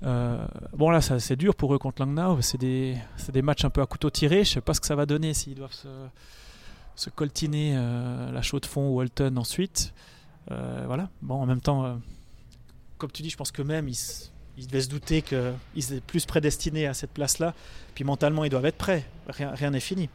[0.05, 2.41] Euh, bon, là, c'est dur pour eux contre Langnau.
[2.41, 2.97] C'est des,
[3.33, 4.45] des matchs un peu à couteau tiré.
[4.45, 5.89] Je sais pas ce que ça va donner s'ils doivent se,
[6.95, 9.93] se coltiner euh, la chaux de fond ou Holton ensuite.
[10.53, 11.11] Euh, voilà.
[11.21, 11.99] Bon, en même temps,
[12.99, 13.99] comme tu dis, je pense que même ils,
[14.57, 15.43] ils devaient se douter qu'ils
[15.93, 17.55] étaient plus prédestinés à cette place-là.
[17.97, 19.05] Puis mentalement, ils doivent être prêts.
[19.29, 20.09] Rien rien n'est fini.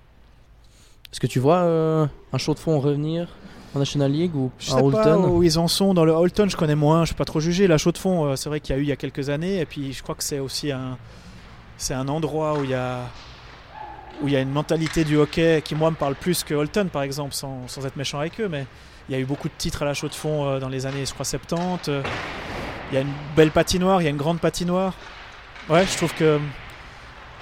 [1.11, 3.27] Est-ce que tu vois euh, un chaud de fond revenir
[3.75, 6.11] en National League ou Je à sais pas Holton où ils en sont dans le
[6.11, 7.67] Holton, je connais moins, je peux pas trop juger.
[7.67, 9.29] La chaux de fond, euh, c'est vrai qu'il y a eu il y a quelques
[9.29, 10.97] années, et puis je crois que c'est aussi un,
[11.77, 12.99] c'est un endroit où il y a,
[14.21, 16.89] où il y a une mentalité du hockey qui moi me parle plus que Holton
[16.89, 18.65] par exemple, sans, sans être méchant avec eux, mais
[19.07, 20.85] il y a eu beaucoup de titres à la chaux de fond euh, dans les
[20.85, 21.89] années je crois 70.
[21.89, 22.03] euh,
[22.91, 24.93] Il y a une belle patinoire, il y a une grande patinoire.
[25.69, 26.39] Ouais, je trouve que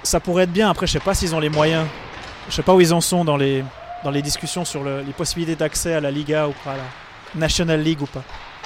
[0.02, 0.68] ça pourrait être bien.
[0.68, 1.86] Après, je sais pas s'ils ont les moyens.
[2.48, 3.62] Je sais pas où ils en sont dans les,
[4.04, 6.82] dans les discussions sur le- les possibilités d'accès à la Liga ou pas, à la
[7.40, 8.22] National League ou pas.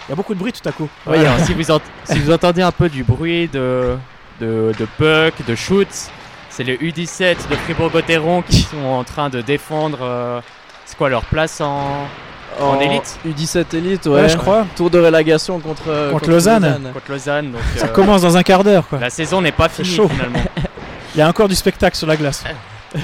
[0.09, 0.89] Il y a beaucoup de bruit tout à coup.
[1.07, 3.97] Oui, alors, si, vous ent- si vous entendez un peu du bruit de,
[4.41, 5.89] de, de puck, de shoot,
[6.51, 9.99] c'est les U17 de Fribourg-Gotteron qui sont en train de défendre.
[10.03, 10.41] euh,
[10.85, 12.07] c'est quoi leur place en,
[12.61, 13.19] en élite?
[13.27, 14.29] U17 élite, Ouais, ouais.
[14.29, 14.67] je crois.
[14.77, 16.81] Tour de relégation contre, euh, Contre Lausanne.
[16.93, 18.87] contre Lausanne donc, Ça euh, commence dans un quart d'heure.
[18.89, 18.99] quoi.
[18.99, 20.09] La saison n'est pas finie chaud.
[20.09, 20.41] finalement.
[21.15, 22.43] Il y a encore du spectacle sur la glace.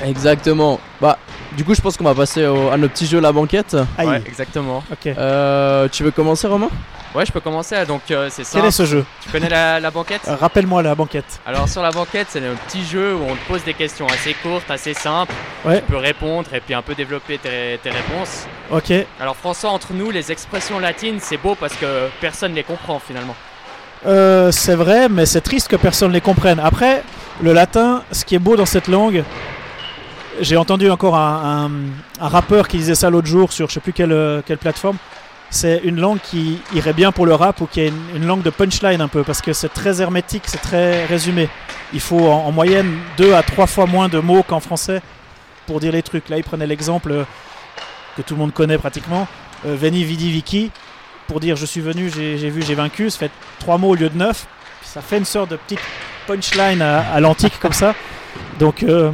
[0.04, 0.78] Exactement.
[1.00, 1.18] Bah,
[1.56, 3.76] du coup, je pense qu'on va passer au- à notre petit jeu la banquette.
[3.96, 4.06] Aïe.
[4.06, 4.82] Ouais, exactement.
[4.92, 5.06] Ok.
[5.06, 6.68] Euh, tu veux commencer, Romain?
[7.14, 7.74] Ouais, je peux commencer.
[7.86, 8.66] Donc, euh, c'est Quel simple.
[8.66, 9.04] est ce jeu?
[9.22, 10.20] Tu connais la, la banquette?
[10.28, 11.40] Euh, Rappelle-moi la banquette.
[11.46, 14.34] Alors, sur la banquette, c'est un petit jeu où on te pose des questions assez
[14.34, 15.32] courtes, assez simples.
[15.64, 15.80] Ouais.
[15.80, 18.46] Tu peux répondre et puis un peu développer tes, tes réponses.
[18.70, 18.92] Ok.
[19.20, 23.34] Alors, François, entre nous, les expressions latines, c'est beau parce que personne les comprend finalement.
[24.06, 26.60] Euh, c'est vrai, mais c'est triste que personne ne les comprenne.
[26.62, 27.02] Après,
[27.42, 29.24] le latin, ce qui est beau dans cette langue,
[30.40, 31.70] j'ai entendu encore un,
[32.20, 34.96] rappeur qui disait ça l'autre jour sur je sais plus quelle, euh, quelle plateforme.
[35.50, 38.50] C'est une langue qui irait bien pour le rap ou qui est une, langue de
[38.50, 39.22] punchline un peu?
[39.22, 41.48] Parce que c'est très hermétique, c'est très résumé.
[41.94, 45.00] Il faut en, en moyenne deux à trois fois moins de mots qu'en français
[45.66, 46.28] pour dire les trucs.
[46.28, 47.24] Là, il prenait l'exemple euh,
[48.16, 49.26] que tout le monde connaît pratiquement,
[49.66, 50.70] euh, Veni Vidi Vici,
[51.28, 53.30] pour dire je suis venu, j'ai vu, j'ai vaincu, ça fait
[53.60, 54.46] trois mots au lieu de neuf.
[54.82, 55.80] Ça fait une sorte de petite
[56.26, 57.94] punchline à, à l'antique comme ça.
[58.58, 59.12] Donc euh,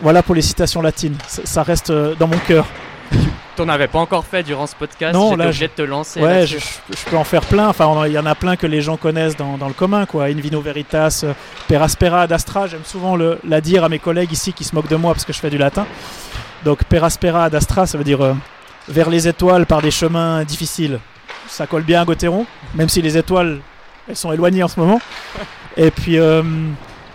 [0.00, 1.16] voilà pour les citations latines.
[1.26, 2.66] Ça, ça reste euh, dans mon cœur.
[3.56, 6.20] T'en avais pas encore fait durant ce podcast, Non, là, obligé de te lancer.
[6.20, 6.64] Ouais, je, je-
[6.96, 7.68] je peux en faire plein.
[7.68, 10.26] Enfin, il y en a plein que les gens connaissent dans, dans le commun, quoi.
[10.26, 11.32] In vino veritas, euh,
[11.66, 12.68] per aspera ad astra.
[12.68, 15.24] J'aime souvent le, la dire à mes collègues ici qui se moquent de moi parce
[15.24, 15.86] que je fais du latin.
[16.64, 18.34] Donc, per aspera ad astra, ça veut dire euh,
[18.88, 21.00] vers les étoiles par des chemins difficiles.
[21.48, 22.46] Ça colle bien à Gauthieron,
[22.76, 23.58] même si les étoiles,
[24.08, 25.00] elles sont éloignées en ce moment.
[25.76, 26.42] Et puis, euh,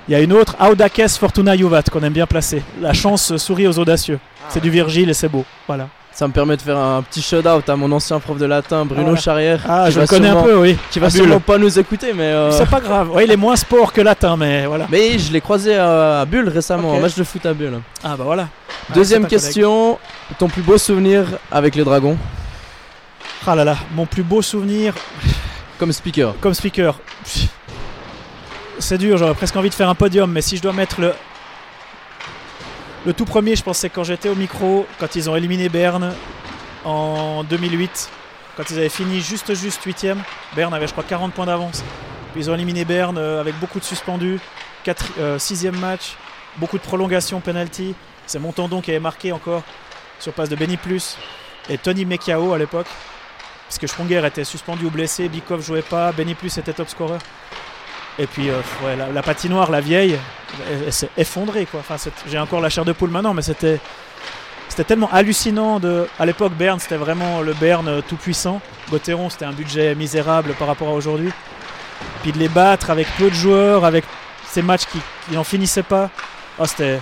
[0.07, 2.61] il y a une autre, audaces fortuna juvat, qu'on aime bien placer.
[2.81, 4.19] La chance sourit aux audacieux.
[4.41, 5.45] Ah, C'est du Virgile et c'est beau.
[5.67, 5.87] Voilà.
[6.11, 9.03] Ça me permet de faire un petit shout-out à mon ancien prof de latin, Bruno
[9.03, 9.19] voilà.
[9.19, 9.61] Charrière.
[9.67, 10.77] Ah, je le connais un peu, oui.
[10.91, 11.15] Qui va Bulle.
[11.23, 12.25] sûrement pas nous écouter, mais.
[12.25, 13.09] euh, C'est pas grave.
[13.09, 14.85] Ouais, il est moins sport que latin, mais voilà.
[14.91, 17.79] Mais je l'ai croisé à, à Bulle récemment, un match de foot à Bulle.
[18.03, 18.47] Ah bah voilà.
[18.93, 19.97] Deuxième Ah, question,
[20.37, 22.17] ton plus beau souvenir avec les Dragons.
[23.47, 24.93] Ah là là, mon plus beau souvenir
[25.79, 26.99] comme speaker comme speaker.
[28.83, 31.13] C'est dur, j'aurais presque envie de faire un podium, mais si je dois mettre le.
[33.13, 36.13] Tout premier, je pense, c'est quand j'étais au micro, quand ils ont éliminé Berne
[36.83, 38.09] en 2008,
[38.57, 40.07] quand ils avaient fini juste juste 8
[40.53, 41.81] Berne avait, je crois, 40 points d'avance.
[42.33, 44.41] Puis ils ont éliminé Berne euh, avec beaucoup de suspendus,
[44.85, 44.93] 6
[45.39, 46.17] sixième match,
[46.57, 47.95] beaucoup de prolongations, penalty.
[48.27, 49.63] C'est Montandon qui avait marqué encore
[50.19, 51.17] sur passe de Benny Plus
[51.69, 52.87] et Tony Mekiao à l'époque.
[53.65, 57.19] Parce que Sprunger était suspendu ou blessé, Bikov jouait pas, Benny Plus était top scorer.
[58.19, 60.17] Et puis euh, ouais, la, la patinoire, la vieille,
[60.69, 61.65] elle, elle s'est effondrée.
[61.65, 61.79] Quoi.
[61.79, 61.95] Enfin,
[62.29, 63.79] j'ai encore la chair de poule maintenant, mais c'était,
[64.69, 65.79] c'était tellement hallucinant.
[65.79, 68.61] De, à l'époque, Berne, c'était vraiment le Berne euh, tout puissant.
[68.91, 71.31] Gauthieron, c'était un budget misérable par rapport à aujourd'hui.
[72.21, 74.03] Puis de les battre avec peu de joueurs, avec
[74.47, 76.09] ces matchs qui, qui n'en finissaient pas,
[76.59, 76.99] oh, c'était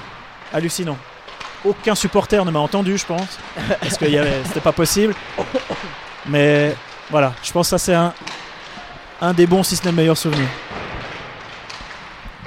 [0.54, 0.98] hallucinant.
[1.66, 3.38] Aucun supporter ne m'a entendu, je pense,
[3.82, 4.06] parce que
[4.46, 5.14] c'était pas possible.
[6.28, 6.76] Mais
[7.10, 8.14] voilà, je pense que ça c'est un,
[9.22, 10.48] un des bons, si ce n'est le meilleur souvenir.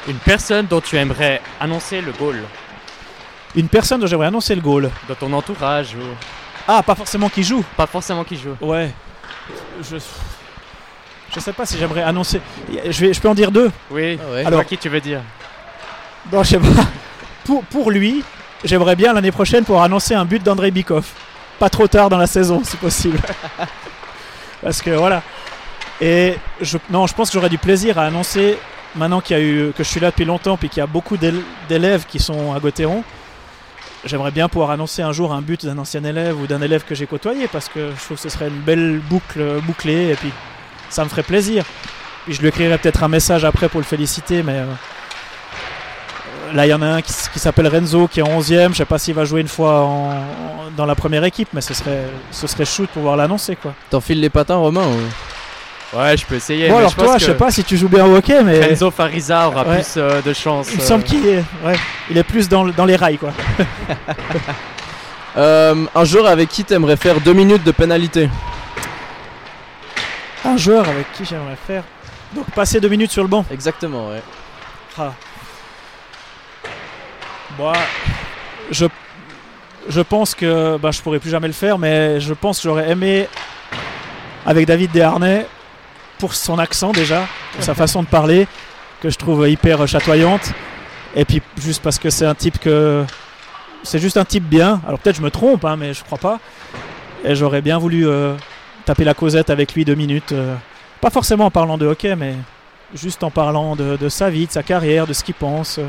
[0.09, 2.43] Une personne dont tu aimerais annoncer le goal
[3.57, 4.91] Une personne dont j'aimerais annoncer le goal.
[5.09, 6.03] dans ton entourage ou...
[6.69, 7.65] Ah, pas forcément qui joue.
[7.77, 8.57] Pas forcément qui joue.
[8.61, 8.91] Ouais.
[9.83, 9.97] Je.
[11.35, 12.41] Je sais pas si j'aimerais annoncer.
[12.89, 13.71] Je, vais, je peux en dire deux.
[13.91, 14.19] Oui.
[14.23, 14.41] Ah ouais.
[14.41, 15.21] Alors, Alors- qui tu veux dire
[16.33, 16.67] Non, je sais pas.
[17.45, 18.25] Pour, pour lui,
[18.65, 21.05] j'aimerais bien l'année prochaine pouvoir annoncer un but d'Andrei Bikov.
[21.59, 23.19] Pas trop tard dans la saison, si possible.
[24.63, 25.23] Parce que voilà.
[26.01, 28.59] Et je, non, je pense que j'aurais du plaisir à annoncer,
[28.97, 31.43] maintenant a eu, que je suis là depuis longtemps, puis qu'il y a beaucoup d'él-
[31.69, 33.03] d'élèves qui sont à Gauthieron.
[34.05, 36.95] J'aimerais bien pouvoir annoncer un jour un but d'un ancien élève ou d'un élève que
[36.95, 40.15] j'ai côtoyé, parce que je trouve que ce serait une belle boucle euh, bouclée, et
[40.15, 40.31] puis
[40.91, 41.65] ça me ferait plaisir.
[42.25, 44.67] Puis je lui écrirai peut-être un message après pour le féliciter, mais euh,
[46.53, 48.69] Là, il y en a un qui, s'appelle Renzo, qui est en 11e.
[48.73, 49.91] Je sais pas s'il va jouer une fois
[50.77, 53.57] dans la première équipe, mais ce serait, ce serait de pouvoir l'annoncer.
[53.57, 53.75] quoi.
[53.91, 54.83] T'enfiles les patins, Romain
[55.97, 56.69] Ouais, je peux essayer.
[56.69, 58.17] bon, mais alors je pense toi, que je sais pas si tu joues bien au
[58.17, 59.77] hockey, mais Renzo Fariza aura Ouais.
[59.77, 60.69] plus euh, de chance.
[60.73, 61.77] il me euh, semble qu'il est, ouais,
[62.11, 63.19] il est plus dans les rails.
[63.19, 63.33] quoi.
[65.37, 68.29] Euh, Un joueur avec qui t'aimerais faire deux minutes de pénalité
[70.45, 71.83] Un joueur avec qui j'aimerais faire.
[72.37, 73.45] Donc, passer deux minutes sur le banc.
[73.51, 74.23] Exactement, ouais.
[74.97, 75.13] Ah.
[77.59, 77.73] Moi,
[78.71, 78.87] je,
[79.89, 82.89] je pense que bah, je pourrais plus jamais le faire, mais je pense que j'aurais
[82.91, 83.29] aimé
[84.47, 85.47] avec David Desharnais
[86.19, 88.47] pour son accent déjà, pour sa façon de parler,
[89.01, 90.53] que je trouve hyper chatoyante.
[91.17, 93.05] Et puis juste parce que c'est un type que.
[93.83, 94.81] C'est juste un type bien.
[94.87, 96.41] Alors peut-être je me trompe, hein, mais je crois pas.
[97.25, 98.35] Et j'aurais bien voulu euh,
[98.85, 100.33] taper la causette avec lui deux minutes.
[100.33, 100.55] euh,
[101.01, 102.35] pas forcément en parlant de hockey, mais
[102.95, 105.79] juste en parlant de, sa vie, de sa carrière, de ce qu'il pense.
[105.79, 105.87] euh.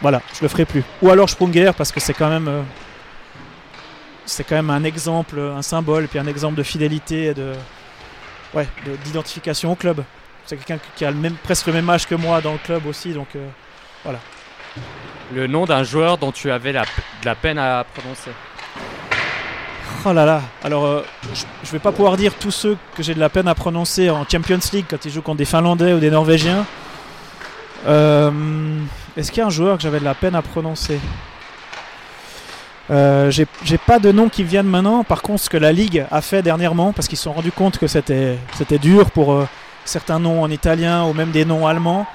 [0.00, 0.82] Voilà, je le ferai plus.
[1.02, 2.62] Ou alors Sprunger parce que c'est quand même euh,
[4.24, 7.52] c'est quand même un exemple, un symbole, puis un exemple de fidélité et de
[8.54, 10.02] ouais, de- d'identification au club.
[10.46, 12.86] C'est quelqu'un qui a le même, presque le même âge que moi dans le club
[12.86, 13.48] aussi, donc euh,
[15.34, 18.30] Le nom d'un joueur dont tu avais la, de la peine à prononcer.
[20.04, 23.12] Oh là là, alors euh, je, je vais pas pouvoir dire tous ceux que j'ai
[23.14, 25.98] de la peine à prononcer en Champions League quand ils jouent contre des Finlandais ou
[25.98, 26.64] des Norvégiens.
[27.88, 28.30] Euh,
[29.16, 31.00] Est-ce qu'il y a un joueur que j'avais de la peine à prononcer?
[32.90, 35.04] Euh, J'ai pas de nom qui viennent maintenant.
[35.04, 37.78] Par contre, ce que la Ligue a fait dernièrement, parce qu'ils se sont rendus compte
[37.78, 38.38] que c'était
[38.80, 39.48] dur pour euh,
[39.84, 42.06] certains noms en italien ou même des noms allemands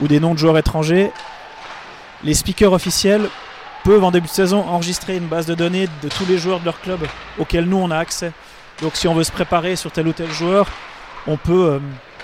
[0.00, 1.10] ou des noms de joueurs étrangers,
[2.24, 3.28] les speakers officiels
[3.84, 6.64] peuvent en début de saison enregistrer une base de données de tous les joueurs de
[6.64, 7.00] leur club
[7.38, 8.32] auxquels nous on a accès.
[8.82, 10.68] Donc si on veut se préparer sur tel ou tel joueur,
[11.26, 11.78] on peut, euh,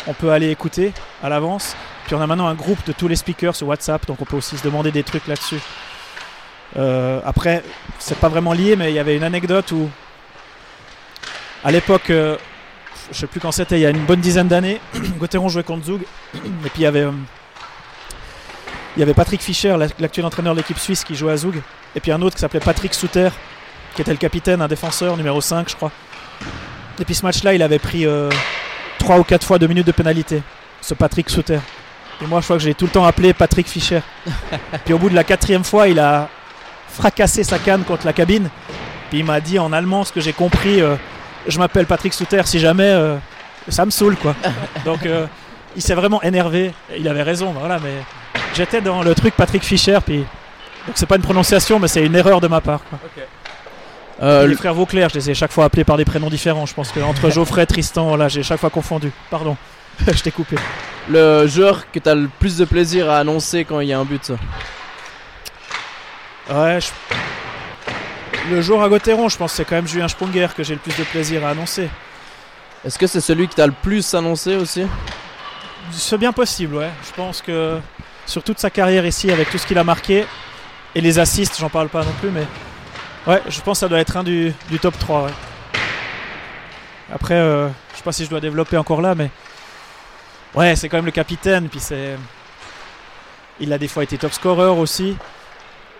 [0.06, 1.76] on peut aller écouter à l'avance.
[2.06, 4.36] Puis on a maintenant un groupe de tous les speakers sur WhatsApp, donc on peut
[4.36, 5.60] aussi se demander des trucs là-dessus.
[6.76, 7.62] Euh, après,
[7.98, 9.88] c'est pas vraiment lié, mais il y avait une anecdote où,
[11.64, 12.36] à l'époque, euh,
[13.12, 14.80] je sais plus quand c'était, il y a une bonne dizaine d'années,
[15.18, 16.02] Gauthieron jouait contre Zug,
[16.34, 16.38] et
[16.70, 17.12] puis il y avait, euh,
[18.96, 21.60] il y avait Patrick Fischer, l'ac- l'actuel entraîneur de l'équipe suisse, qui jouait à Zug,
[21.94, 23.28] et puis un autre qui s'appelait Patrick Souter,
[23.94, 25.92] qui était le capitaine, un défenseur, numéro 5, je crois.
[26.98, 28.06] Et puis ce match-là, il avait pris
[28.98, 30.42] 3 ou 4 fois 2 minutes de pénalité,
[30.80, 31.60] ce Patrick Souter.
[32.22, 34.00] Et moi, je crois que j'ai tout le temps appelé Patrick Fischer.
[34.84, 36.28] puis au bout de la quatrième fois, il a
[36.94, 38.48] fracassé sa canne contre la cabine.
[39.10, 40.96] Puis il m'a dit en allemand ce que j'ai compris euh,
[41.46, 43.16] Je m'appelle Patrick Souter, si jamais, euh,
[43.68, 44.34] ça me saoule, quoi.
[44.84, 45.26] Donc euh,
[45.76, 46.72] il s'est vraiment énervé.
[46.92, 47.94] Et Il avait raison, voilà, mais
[48.54, 50.24] j'étais dans le truc Patrick Fischer, puis.
[50.86, 52.80] Donc c'est pas une prononciation, mais c'est une erreur de ma part.
[52.90, 52.98] quoi.
[54.22, 56.66] Euh, les frères Vauclair, je les ai chaque fois appelés par des prénoms différents.
[56.66, 59.10] Je pense que entre Geoffrey, Tristan, là, j'ai chaque fois confondu.
[59.30, 59.56] Pardon,
[60.06, 60.56] je t'ai coupé.
[61.08, 64.04] le joueur que t'as le plus de plaisir à annoncer quand il y a un
[64.04, 64.32] but
[66.50, 70.62] Ouais, je- le jour à Gauthieron, je pense que c'est quand même Julien Sprunger que
[70.62, 71.88] j'ai le plus de plaisir à annoncer.
[72.84, 74.86] Est-ce que c'est celui que t'as le plus annoncé aussi?
[75.90, 76.90] C'est bien possible, ouais.
[77.06, 77.78] Je pense que
[78.26, 80.26] sur toute sa carrière ici, avec tout ce qu'il a marqué,
[80.94, 82.46] et les assists, j'en parle pas non plus, mais
[83.26, 85.24] ouais, je pense que ça doit être un du, du top 3.
[85.24, 85.30] ouais.
[87.12, 89.30] Après, euh, je sais pas si je dois développer encore là, mais
[90.54, 92.16] ouais, c'est quand même le capitaine, puis c'est.
[93.60, 95.16] Il a des fois été top scorer aussi.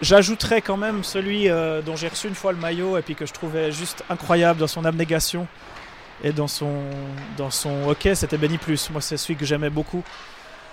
[0.01, 3.27] J'ajouterais quand même celui euh, dont j'ai reçu une fois le maillot et puis que
[3.27, 5.47] je trouvais juste incroyable dans son abnégation
[6.23, 6.83] et dans son,
[7.37, 8.91] dans son hockey, c'était Benny Plus.
[8.91, 10.03] Moi, c'est celui que j'aimais beaucoup,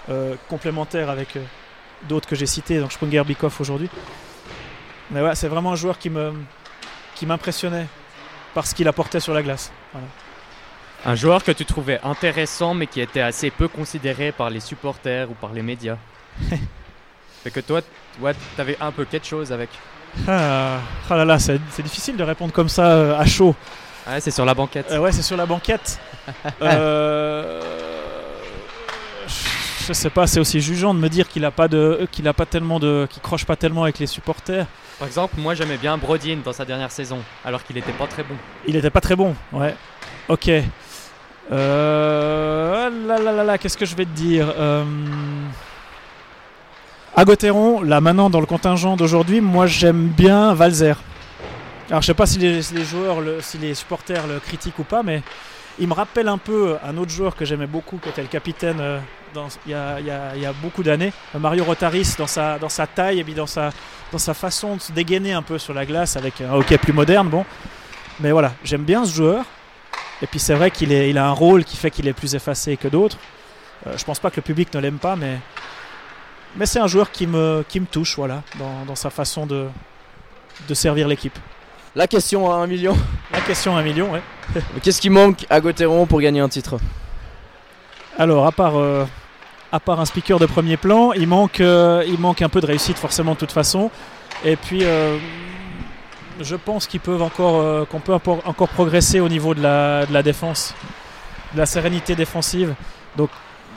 [0.09, 1.43] euh, complémentaire avec euh,
[2.07, 3.89] d'autres que j'ai cités, donc Sprunger Bikoff aujourd'hui.
[5.11, 6.33] Mais ouais, c'est vraiment un joueur qui me
[7.15, 7.87] qui m'impressionnait
[8.53, 9.71] par ce qu'il apportait sur la glace.
[9.91, 10.07] Voilà.
[11.05, 15.29] Un joueur que tu trouvais intéressant mais qui était assez peu considéré par les supporters
[15.29, 15.97] ou par les médias.
[17.43, 17.81] Fait que toi,
[18.21, 19.69] ouais, t'avais un peu quelque chose avec.
[20.27, 23.55] Ah, ah là là, c'est difficile de répondre comme ça euh, à chaud.
[24.07, 24.91] Ouais, c'est sur la banquette.
[24.91, 25.99] Euh, ouais, c'est sur la banquette.
[26.61, 27.59] Euh,
[29.87, 32.33] je sais pas, c'est aussi jugeant de me dire qu'il a pas de, qu'il a
[32.33, 34.67] pas tellement de, qu'il croche pas tellement avec les supporters.
[34.99, 38.21] Par exemple, moi j'aimais bien Brodin dans sa dernière saison, alors qu'il était pas très
[38.21, 38.35] bon.
[38.67, 39.75] Il était pas très bon, ouais.
[40.29, 40.51] Ok.
[41.51, 44.53] Euh, là, là, là, là, qu'est-ce que je vais te dire.
[47.15, 47.25] À
[47.83, 50.97] là maintenant dans le contingent d'aujourd'hui, moi j'aime bien Valzer.
[51.89, 55.21] Alors je sais pas si les, joueurs, si les supporters le critiquent ou pas, mais
[55.77, 58.77] il me rappelle un peu un autre joueur que j'aimais beaucoup, qui était le capitaine
[58.79, 58.99] euh,
[59.65, 63.71] il y, a, beaucoup d'années, Mario Rotaris, dans sa, taille et puis dans sa,
[64.11, 66.93] dans sa façon de se dégainer un peu sur la glace avec un hockey plus
[66.93, 67.27] moderne.
[67.29, 67.45] Bon.
[68.19, 69.45] Mais voilà, j'aime bien ce joueur.
[70.21, 72.87] Et puis c'est vrai qu'il a un rôle qui fait qu'il est plus effacé que
[72.87, 73.17] d'autres.
[73.87, 75.39] Euh, je pense pas que le public ne l'aime pas, mais,
[76.55, 79.67] mais c'est un joueur qui me, qui me touche voilà, dans, dans sa façon de,
[80.67, 81.37] de servir l'équipe.
[81.95, 82.95] La question à un million.
[83.33, 84.21] La question à un million, ouais.
[84.81, 86.77] Qu'est-ce qui manque à Gauthieron pour gagner un titre?
[88.17, 89.05] Alors, à part, euh,
[89.71, 92.65] à part un speaker de premier plan, il manque, euh, il manque un peu de
[92.65, 93.91] réussite forcément de toute façon.
[94.45, 95.17] Et puis, euh,
[96.39, 100.13] je pense qu'ils peuvent encore, qu'on peut encore encore progresser au niveau de la, de
[100.13, 100.73] la défense,
[101.53, 102.73] de la sérénité défensive.
[103.17, 103.29] Donc,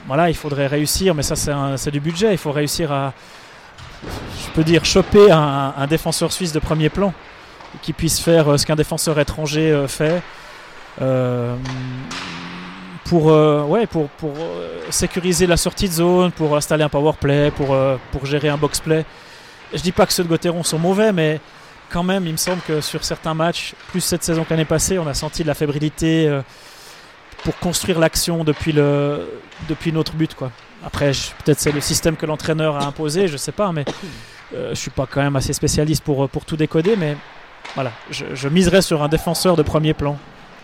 [0.07, 1.35] voilà, il faudrait réussir, mais ça,
[1.77, 2.31] c'est du budget.
[2.31, 3.13] Il faut réussir à,
[4.03, 7.13] je peux dire, choper un, défenseur suisse de premier plan
[7.81, 10.21] qui puisse faire euh, ce qu'un défenseur étranger euh, fait.
[11.01, 11.55] Euh,
[13.03, 14.33] pour, ouais, pour, pour
[14.89, 17.77] sécuriser la sortie de zone, pour installer un power play, pour,
[18.11, 19.05] pour gérer un box play.
[19.71, 21.39] Je dis pas que ceux de Gauthieron sont mauvais, mais
[21.91, 24.97] quand même, il me semble que sur certains matchs, plus cette saison que l'année passée,
[24.97, 26.35] on a senti de la fébrilité
[27.43, 29.27] pour construire l'action depuis, le,
[29.67, 30.33] depuis notre but.
[30.35, 30.51] Quoi.
[30.85, 31.11] Après,
[31.43, 33.85] peut-être c'est le système que l'entraîneur a imposé, je sais pas, mais
[34.53, 37.17] euh, je suis pas quand même assez spécialiste pour, pour tout décoder, mais
[37.73, 40.17] voilà, je, je miserais sur un défenseur de premier plan.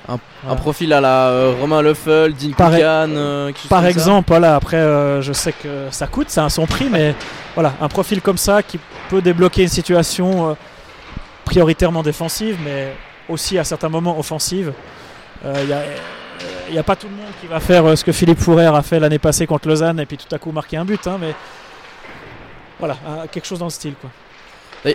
[0.09, 0.57] Un Voilà.
[0.59, 5.21] profil à la euh, Romain Leffel, Dean Par- Koukan, euh, Par exemple, voilà, après, euh,
[5.21, 7.13] je sais que ça coûte, ça a son prix, mais
[7.53, 8.79] voilà, un profil comme ça qui
[9.09, 10.53] peut débloquer une situation euh,
[11.45, 12.93] prioritairement défensive, mais
[13.29, 14.73] aussi à certains moments offensive.
[15.43, 15.75] Il
[16.71, 18.81] n'y a, pas tout le monde qui va faire euh, ce que Philippe Fourer a
[18.81, 21.33] fait l'année passée contre Lausanne et puis tout à coup marquer un but, hein, mais
[22.79, 23.93] voilà, euh, quelque chose dans le style.
[23.99, 24.09] Quoi.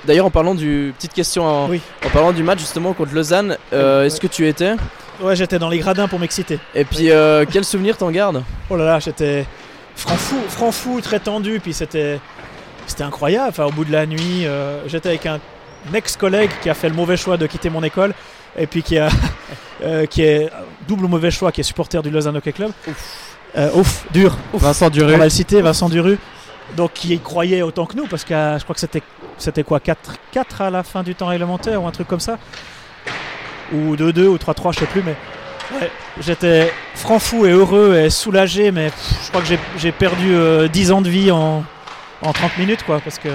[0.04, 1.80] D'ailleurs- en parlant du petite question, en, Oui.
[2.04, 4.74] en parlant du match justement contre Lausanne, euh, est-ce que tu étais?
[5.20, 6.58] Ouais, j'étais dans les gradins pour m'exciter.
[6.74, 8.42] Et puis, euh, quel souvenir t'en gardes?
[8.70, 9.46] Oh là là, j'étais
[9.94, 12.18] franc fou, franc fou, très tendu, puis c'était
[12.88, 13.48] c'était incroyable.
[13.50, 15.38] Enfin, au bout de la nuit, euh, j'étais avec un
[15.94, 18.12] ex-collègue qui a fait le mauvais choix de quitter mon école
[18.58, 19.08] et puis qui a
[19.84, 20.50] euh, qui est
[20.88, 22.72] double mauvais choix, qui est supporter du Lausanne Hockey Club.
[23.56, 24.36] Euh, ouf, dur.
[24.54, 25.16] Vincent On Duru.
[25.16, 26.18] va le citer, Vincent Duru.
[26.76, 29.02] Donc qui y croyait autant que nous, parce que euh, je crois que c'était
[29.38, 32.38] c'était quoi 4, 4 à la fin du temps réglementaire ou un truc comme ça?
[33.72, 35.14] Ou 2-2 ou 3-3, je sais plus, mais
[35.80, 35.90] ouais,
[36.20, 40.34] j'étais franc fou et heureux et soulagé, mais pff, je crois que j'ai- j'ai perdu
[40.34, 41.64] euh, 10 ans de vie en,
[42.22, 43.28] en 30 minutes, quoi, parce que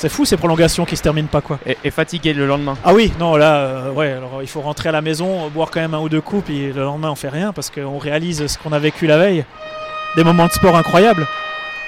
[0.00, 1.58] c'est fou ces prolongations qui se terminent pas, quoi.
[1.66, 2.76] Et, et fatigué le lendemain.
[2.84, 5.80] Ah oui, non, là, euh, ouais, alors il faut rentrer à la maison, boire quand
[5.80, 8.56] même un ou deux coups, puis le lendemain on fait rien, parce qu'on réalise ce
[8.58, 9.44] qu'on a vécu la veille.
[10.16, 11.26] Des moments de sport incroyables.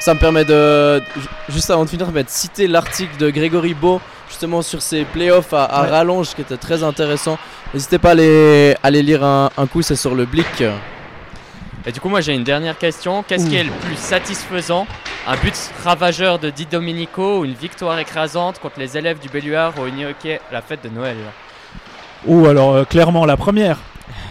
[0.00, 4.00] Ça me permet de, ju- juste avant de finir, de citer l'article de Grégory Beau
[4.28, 5.88] justement sur ces playoffs à, à Ouais.
[5.90, 7.38] rallonge qui était très intéressant.
[7.74, 10.64] N'hésitez pas à aller, à aller lire un, un coup, c'est sur le Blick.
[11.86, 13.22] Et du coup, moi j'ai une dernière question.
[13.22, 14.86] Qu'est-ce qui est le plus satisfaisant?
[15.26, 15.54] Un but
[15.84, 20.40] ravageur de Di Domenico ou une victoire écrasante contre les élèves du Belluard au Unihockey
[20.50, 21.16] à la fête de Noël?
[22.26, 23.78] Ou alors euh, clairement la première.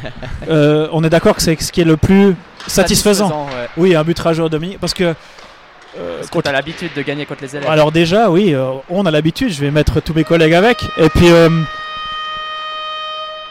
[0.48, 2.34] Euh, on est d'accord que c'est ce qui est le plus
[2.68, 3.46] satisfaisant.
[3.48, 3.68] ouais.
[3.78, 4.78] Oui, un but rageur demi.
[4.80, 5.04] Parce que.
[5.04, 7.70] euh, Parce que t'as l'habitude de gagner contre les élèves.
[7.70, 9.50] Alors déjà, oui, euh, on a l'habitude.
[9.52, 10.82] Je vais mettre tous mes collègues avec.
[10.98, 11.30] Et puis.
[11.30, 11.50] euh,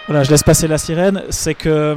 [0.07, 1.23] voilà, je laisse passer la sirène.
[1.29, 1.97] C'est que.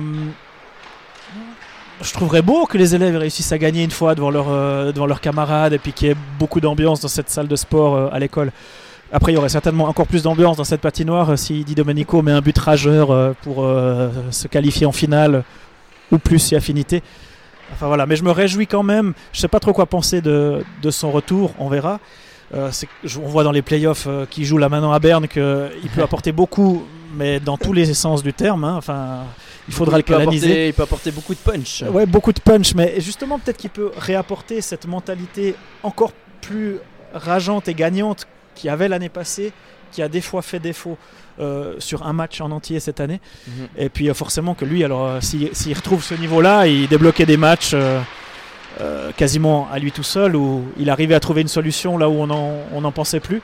[2.04, 5.22] Je trouverais beau que les élèves réussissent à gagner une fois devant, euh, devant leurs
[5.22, 8.20] camarades et puis qu'il y ait beaucoup d'ambiance dans cette salle de sport euh, à
[8.20, 8.52] l'école.
[9.14, 12.22] Après, il y aurait certainement encore plus d'ambiance dans cette patinoire euh, si Di Domenico
[12.22, 13.68] met un but rageur pour
[14.32, 15.44] se qualifier en finale
[16.12, 17.04] ou plus si affinité.
[17.74, 19.14] Enfin voilà, mais je me réjouis quand même.
[19.34, 22.00] Je sais pas trop quoi penser de, de son retour, on verra.
[22.54, 22.72] Euh,
[23.18, 26.32] on voit dans les playoffs euh, qui joue là maintenant à Berne qu'il peut apporter
[26.32, 26.86] beaucoup,
[27.16, 28.64] mais dans tous les sens du terme.
[28.64, 28.76] hein.
[28.78, 29.26] Enfin,
[29.68, 30.46] il faudra le il canaliser.
[30.48, 31.84] apporter, il peut apporter beaucoup de punch.
[31.84, 36.78] Ouais, beaucoup de punch, mais justement, peut-être qu'il peut réapporter cette mentalité encore plus
[37.14, 39.54] rageante et gagnante qu'il avait l'année passée,
[39.92, 40.98] qui a des fois fait défaut
[41.40, 43.20] euh, sur un match en entier cette année.
[43.48, 43.68] Mhm.
[43.78, 47.26] Et puis euh, forcément que lui, alors euh, s'il s'il retrouve ce niveau-là, il débloquait
[47.26, 47.76] des matchs
[48.80, 52.14] euh, quasiment à lui tout seul, où il arrivait à trouver une solution là où
[52.14, 53.42] on n'en on n'en pensait plus.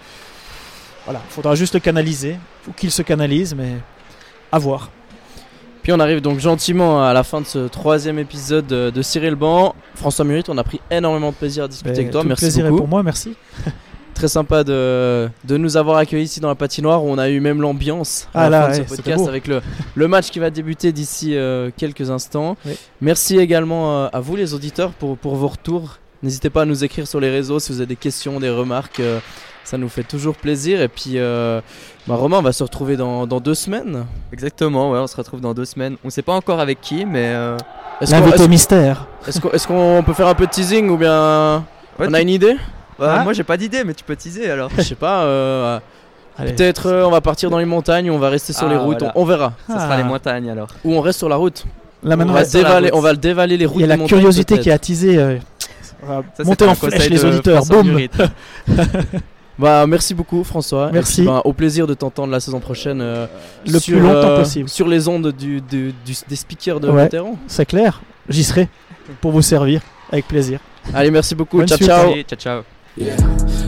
[1.05, 3.77] Voilà, il faudra juste le canaliser, faut qu'il se canalise, mais
[4.51, 4.91] à voir.
[5.83, 9.73] Puis on arrive donc gentiment à la fin de ce troisième épisode de, Cyril Ban.
[9.95, 12.23] François Murit, on a pris énormément de plaisir à discuter Ben, avec toi.
[12.25, 12.77] Merci plaisir beaucoup.
[12.79, 13.35] pour moi, merci.
[14.17, 17.39] Très sympa de, de nous avoir accueillis ici dans la patinoire où on a eu
[17.39, 19.61] même l'ambiance à Ah la là, fin de ce podcast avec le,
[19.93, 22.57] le match qui va débuter d'ici euh, quelques instants.
[22.65, 22.71] Oui.
[22.99, 25.99] Merci également euh, à vous les auditeurs pour, pour vos retours.
[26.23, 28.99] N'hésitez pas à nous écrire sur les réseaux si vous avez des questions, des remarques.
[29.01, 29.19] euh,
[29.63, 30.81] ça nous fait toujours plaisir.
[30.81, 31.61] Et puis, euh,
[32.07, 34.05] bah, Romain, on va se retrouver dans, dans deux semaines.
[34.33, 35.97] Exactement, ouais, on se retrouve dans deux semaines.
[36.03, 37.55] On sait pas encore avec qui, mais euh,
[38.01, 39.07] Est-ce qu'on L'invité est-ce- mystère.
[39.27, 41.57] est-ce qu'on- est-ce qu'on peut faire un peu de teasing ou bien
[41.99, 42.55] ouais, on a une idée?
[42.99, 43.23] Bah, Ah.
[43.23, 44.69] moi j'ai pas d'idée, mais tu peux teaser alors.
[44.77, 45.21] Je sais pas.
[45.23, 45.79] euh,
[46.39, 46.53] Allez.
[46.53, 48.99] Peut-être euh, on va partir dans les montagnes, on va rester sur Ah, les routes,
[48.99, 49.13] voilà.
[49.15, 49.53] on, on verra.
[49.67, 49.79] Ça Ah.
[49.81, 50.67] sera les montagnes alors.
[50.83, 51.65] Ou on reste sur la route.
[52.03, 52.97] Là On maintenant, va, sur la dévaler, route.
[52.99, 53.77] on va le dévaler les routes.
[53.77, 54.75] il y a la curiosité qui est peut-être.
[54.75, 55.17] attisée.
[55.17, 55.37] euh,
[56.03, 57.65] on va Ça, monter en flèche les auditeurs.
[57.65, 57.99] François Boum.
[59.59, 60.91] Bah, merci beaucoup François.
[60.93, 61.21] Merci.
[61.21, 63.01] puis, bah, au plaisir de t'entendre la saison prochaine.
[63.01, 63.25] euh,
[63.65, 64.69] Le sur, plus longtemps euh, possible.
[64.69, 67.09] Sur les ondes du, du- du- des speakers de Ouais.
[67.47, 67.99] C'est clair.
[68.29, 68.69] J'y serai
[69.19, 69.81] pour vous servir
[70.11, 70.59] avec plaisir.
[70.93, 71.57] Allez, merci beaucoup.
[71.57, 71.89] Bonne ciao, suite.
[71.89, 72.11] ciao.
[72.11, 72.76] Allez, ciao ciao.
[72.97, 73.15] Yeah.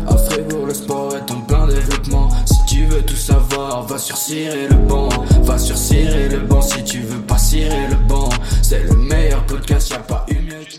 [0.07, 2.29] À Fribourg, le sport est en plein développement.
[2.45, 5.09] Si tu veux tout savoir, va sur Cirer le banc.
[5.43, 8.29] Va sur Cirer le banc si tu veux pas cirer le banc.
[8.63, 10.78] C'est le meilleur podcast, y a pas eu mieux.